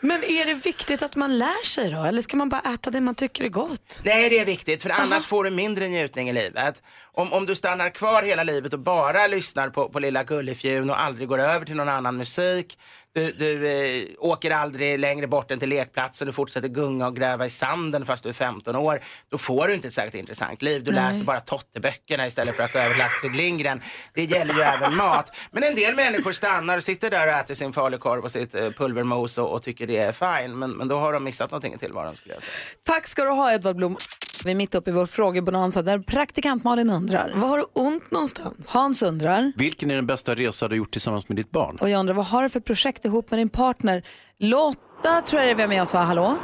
[0.00, 2.02] Men är det viktigt att man lär sig då?
[2.02, 4.02] Eller ska man bara äta det man tycker är gott?
[4.04, 6.82] Nej, det är viktigt för annars får du mindre njutning i livet.
[7.12, 11.00] Om, om du stannar kvar hela livet och bara lyssnar på, på Lilla Gullefjun och
[11.00, 12.78] aldrig går över till någon annan musik.
[13.18, 17.46] Du, du eh, åker aldrig längre bort än till lekplatsen, du fortsätter gunga och gräva
[17.46, 19.00] i sanden fast du är 15 år.
[19.30, 20.84] Då får du inte ett särskilt intressant liv.
[20.84, 21.02] Du Nej.
[21.02, 23.80] läser bara Totteböckerna istället för att gå över till Astrid Lindgren.
[24.14, 25.36] Det gäller ju även mat.
[25.50, 28.70] Men en del människor stannar och sitter där och äter sin falukorv och sitt eh,
[28.70, 30.58] pulvermos och, och tycker det är fine.
[30.58, 32.52] Men, men då har de missat någonting i tillvaron skulle jag säga.
[32.82, 33.96] Tack ska du ha Edvard Blom.
[34.44, 37.32] Vi är mitt uppe i vår frågebonanza där praktikant Malin undrar.
[37.34, 38.70] Var har du ont någonstans?
[38.74, 39.52] Hans undrar.
[39.56, 41.78] Vilken är den bästa resa du har gjort tillsammans med ditt barn?
[41.80, 44.02] Och jag undrar, vad har du för projekt ihop med din partner?
[44.38, 46.00] Lotta tror jag är vi har med oss va?
[46.00, 46.36] Hallå?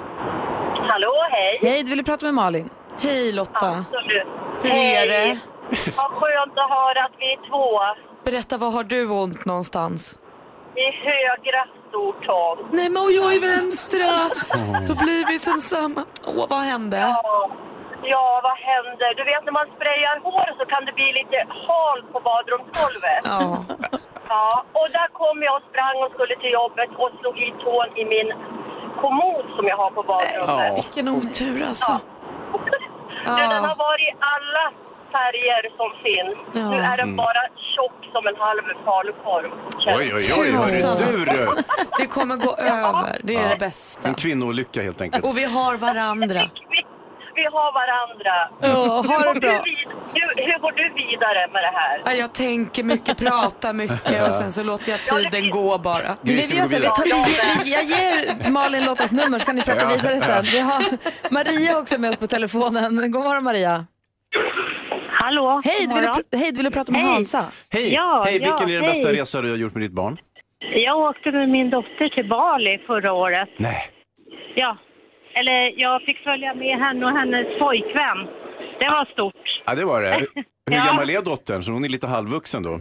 [0.89, 1.59] Hallå, hej.
[1.63, 2.69] Hej, du ville prata med Malin.
[2.99, 3.69] Hej Lotta.
[3.69, 4.27] Absolut.
[4.63, 4.95] Hur hej.
[4.95, 5.39] är det?
[5.97, 7.81] Vad skönt att höra att vi är två.
[8.25, 10.19] Berätta, var har du ont någonstans?
[10.77, 12.69] I högra stortån.
[12.73, 14.31] Nej men och jag i vänstra.
[14.89, 16.05] Då blir vi som samma.
[16.27, 16.97] Åh, vad hände?
[16.99, 17.51] Ja.
[18.15, 19.11] Ja, vad händer?
[19.19, 23.23] Du vet när man sprayar hår så kan det bli lite halt på badrumsgolvet.
[23.35, 23.65] Ja.
[24.29, 27.89] Ja, och där kom jag och sprang och skulle till jobbet och slog i tån
[28.03, 28.29] i min
[29.03, 30.75] kommod som jag har på badrummet.
[30.85, 31.93] Vilken otur alltså.
[33.27, 34.65] Du, den har varit i alla
[35.13, 36.37] färger som finns.
[36.59, 36.71] Ja.
[36.71, 37.17] Nu är den Mm.
[37.17, 37.43] bara
[37.75, 39.51] tjock som en halv falukorv.
[39.87, 41.63] Oj, oj, oj, hörru du du.
[41.99, 43.49] Det kommer gå över, det är Ja.
[43.49, 44.09] det bästa.
[44.09, 45.25] En kvinnoolycka helt enkelt.
[45.25, 46.41] Och vi har varandra.
[47.35, 48.35] Vi har varandra.
[48.61, 49.63] Ja, ha hur, går du bra.
[49.65, 49.79] vid,
[50.15, 52.03] hur, hur går du vidare med det här?
[52.07, 56.11] Ja, Jag tänker mycket, pratar mycket och sen så låter jag tiden gå bara.
[56.23, 59.57] Vi, vi gör så, vi tar, vi, vi, jag ger Malin Lottas nummer så kan
[59.57, 59.89] ni prata Ja.
[59.97, 60.45] vidare sen.
[60.45, 60.83] Vi har
[61.33, 63.11] Maria också med oss på telefonen.
[63.13, 63.85] God morgon Maria.
[65.21, 67.11] Hallå, Hej, du ville, hej, du ville prata med Hej.
[67.13, 67.45] Hansa.
[67.73, 69.21] Hej, Ja, hej vilken ja, är den bästa hej.
[69.21, 70.17] resa du har gjort med ditt barn?
[70.75, 73.49] Jag åkte med min dotter till Bali förra året.
[73.59, 73.83] Nej.
[74.55, 74.77] Ja,
[75.39, 78.19] eller jag fick följa med henne och hennes pojkvän.
[78.81, 79.63] Det var stort.
[79.67, 80.15] Ja, det var det.
[80.19, 80.29] Hur
[80.77, 80.85] Ja.
[80.85, 81.63] gammal är dottern?
[81.63, 82.81] Så hon är lite halvvuxen då?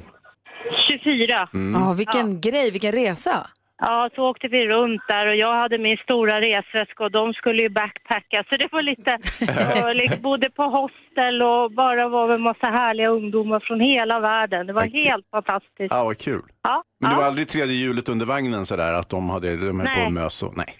[0.87, 1.49] 24.
[1.53, 1.81] Mm.
[1.81, 3.47] Ja, vilken grej, vilken resa.
[3.77, 7.61] Ja, så åkte vi runt där och jag hade min stora resväska och de skulle
[7.61, 8.43] ju backpacka.
[8.49, 9.17] Så det var lite,
[9.79, 14.67] jag liksom bodde på hostel och bara var med massa härliga ungdomar från hela världen.
[14.67, 15.89] Det var helt fantastiskt.
[15.93, 16.41] Ja, vad kul.
[16.63, 17.19] Ja, Men det ja.
[17.19, 20.05] var aldrig tredje hjulet under vagnen sådär att de hade de höll på Nej.
[20.05, 20.75] och mös och nej.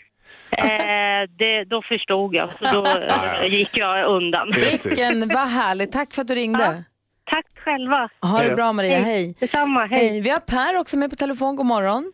[0.58, 2.86] Eh, det, då förstod jag, så då
[3.42, 4.54] eh, gick jag undan.
[4.58, 4.90] Just det.
[4.90, 5.92] Vilken, vad härligt.
[5.92, 6.84] Tack för att du ringde.
[7.26, 8.10] Tack själva.
[8.22, 8.56] Ha det Hej.
[8.56, 9.36] bra Maria, hej.
[9.40, 10.22] Detsamma, hej.
[10.22, 12.12] Vi har Per också med på telefon, god morgon.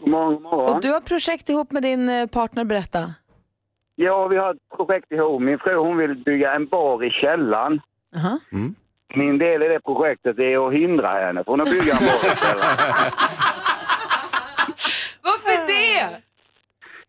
[0.00, 0.76] God morgon, god morgon.
[0.76, 3.10] Och du har projekt ihop med din eh, partner, berätta.
[3.94, 5.42] Ja, vi har ett projekt ihop.
[5.42, 7.80] Min fru hon vill bygga en bar i källaren.
[8.16, 8.38] Aha.
[9.14, 12.36] Min del i det projektet är att hindra henne från att bygga en bar i
[12.36, 12.76] källaren.
[15.22, 16.25] Varför det?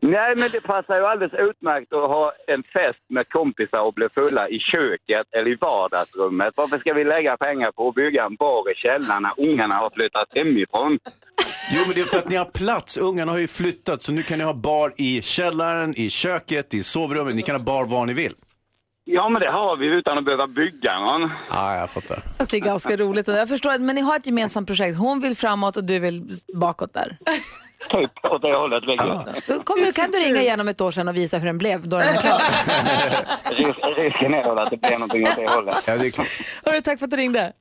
[0.01, 4.07] Nej, men det passar ju alldeles utmärkt att ha en fest med kompisar och bli
[4.09, 6.53] fulla i köket eller i vardagsrummet.
[6.55, 9.89] Varför ska vi lägga pengar på att bygga en bar i källaren när ungarna har
[9.89, 10.99] flyttat hemifrån?
[11.73, 12.97] Jo, men det är för att ni har plats.
[12.97, 16.83] Ungarna har ju flyttat så nu kan ni ha bar i källaren, i köket, i
[16.83, 17.35] sovrummet.
[17.35, 18.33] Ni kan ha bar var ni vill.
[19.09, 21.31] Ja, men det har vi utan att behöva bygga någon.
[21.49, 22.19] Ja, jag fattar.
[22.37, 23.27] Fast det är ganska roligt.
[23.27, 24.97] Jag förstår, att- men ni har ett gemensamt projekt.
[24.97, 27.17] Hon vill framåt och du vill bakåt där.
[27.89, 28.83] Typ åt det hållet.
[28.87, 29.25] Ja.
[29.47, 31.87] Då kommer, kan du ringa igen om ett år sedan och visa hur den blev
[31.87, 32.41] då den är klar?
[33.95, 35.77] Risken är väl att det blir någonting åt det hållet.
[35.85, 36.27] Ja, det är klart.
[36.65, 37.53] Hörru, tack för att du ringde.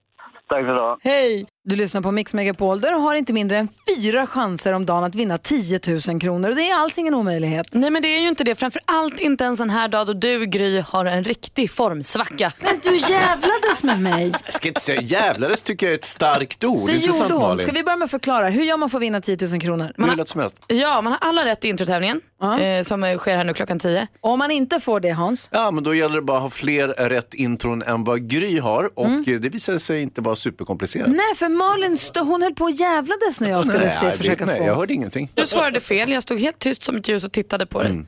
[0.49, 0.97] Tack för det.
[1.11, 1.47] Hej!
[1.69, 5.05] Du lyssnar på Mix Megapol där du har inte mindre än fyra chanser om dagen
[5.05, 6.49] att vinna 10 000 kronor.
[6.51, 7.67] Och det är alls ingen omöjlighet.
[7.71, 8.55] Nej men det är ju inte det.
[8.55, 12.53] Framför allt inte en sån här dag då du Gry har en riktig formsvacka.
[12.61, 14.33] Men du jävlades med mig.
[14.45, 16.89] Jag ska inte säga jävlades tycker jag är ett starkt ord.
[16.89, 17.43] Det Intressant, gjorde hon.
[17.49, 17.63] Malin.
[17.67, 18.49] Ska vi börja med att förklara.
[18.49, 19.93] Hur gör man för att vinna 10 000 kronor?
[19.97, 20.57] Hur lätt som helst.
[20.67, 22.21] Ja, man har alla rätt i introtävlingen
[22.61, 24.07] eh, som eh, sker här nu klockan 10.
[24.21, 25.49] Och om man inte får det Hans?
[25.53, 28.91] Ja, men då gäller det bara att ha fler rätt intron än vad Gry har
[28.99, 29.25] och Mm.
[29.27, 31.09] eh, det visade sig inte vara superkomplicerat.
[31.09, 34.47] Nej, för Malin stå, hon höll på och jävlades när jag skulle Nej, se, försöka
[34.47, 34.65] nej, få.
[34.65, 35.33] Jag hörde ingenting.
[35.35, 37.91] Du svarade fel, jag stod helt tyst som ett ljus och tittade på dig.
[37.91, 38.07] Mm.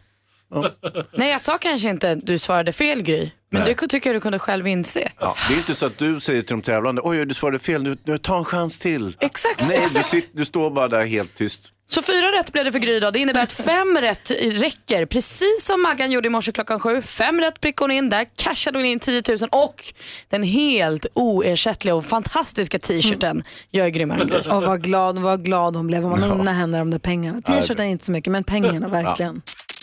[1.13, 3.31] Nej jag sa kanske inte att du svarade fel Gry.
[3.51, 3.75] Men Nej.
[3.81, 5.13] det tycker jag du kunde själv inse.
[5.21, 7.83] Ja, det är inte så att du säger till de tävlande, oj du svarade fel,
[7.83, 9.17] nu, nu ta en chans till.
[9.21, 10.11] Exakt, Nej, exakt.
[10.11, 11.63] Du, sitter, du står bara där helt tyst.
[11.87, 13.13] Så fyra rätt blev det för Gry idag.
[13.13, 15.07] Det innebär att fem rätt räcker.
[15.07, 17.03] Precis som Maggan gjorde i morse klockan sju.
[17.03, 18.27] Fem rätt prickade hon in där.
[18.37, 19.85] Cashade hon in 10 000 och
[20.29, 23.43] den helt oersättliga och fantastiska t-shirten.
[23.71, 24.39] Jag är grymmare än Gry.
[24.51, 27.43] Och vad glad, vad glad hon blev man unnar henne de där pengarna.
[27.43, 29.43] T-shirten är inte så mycket, men pengarna verkligen.
[29.47, 29.53] Ja,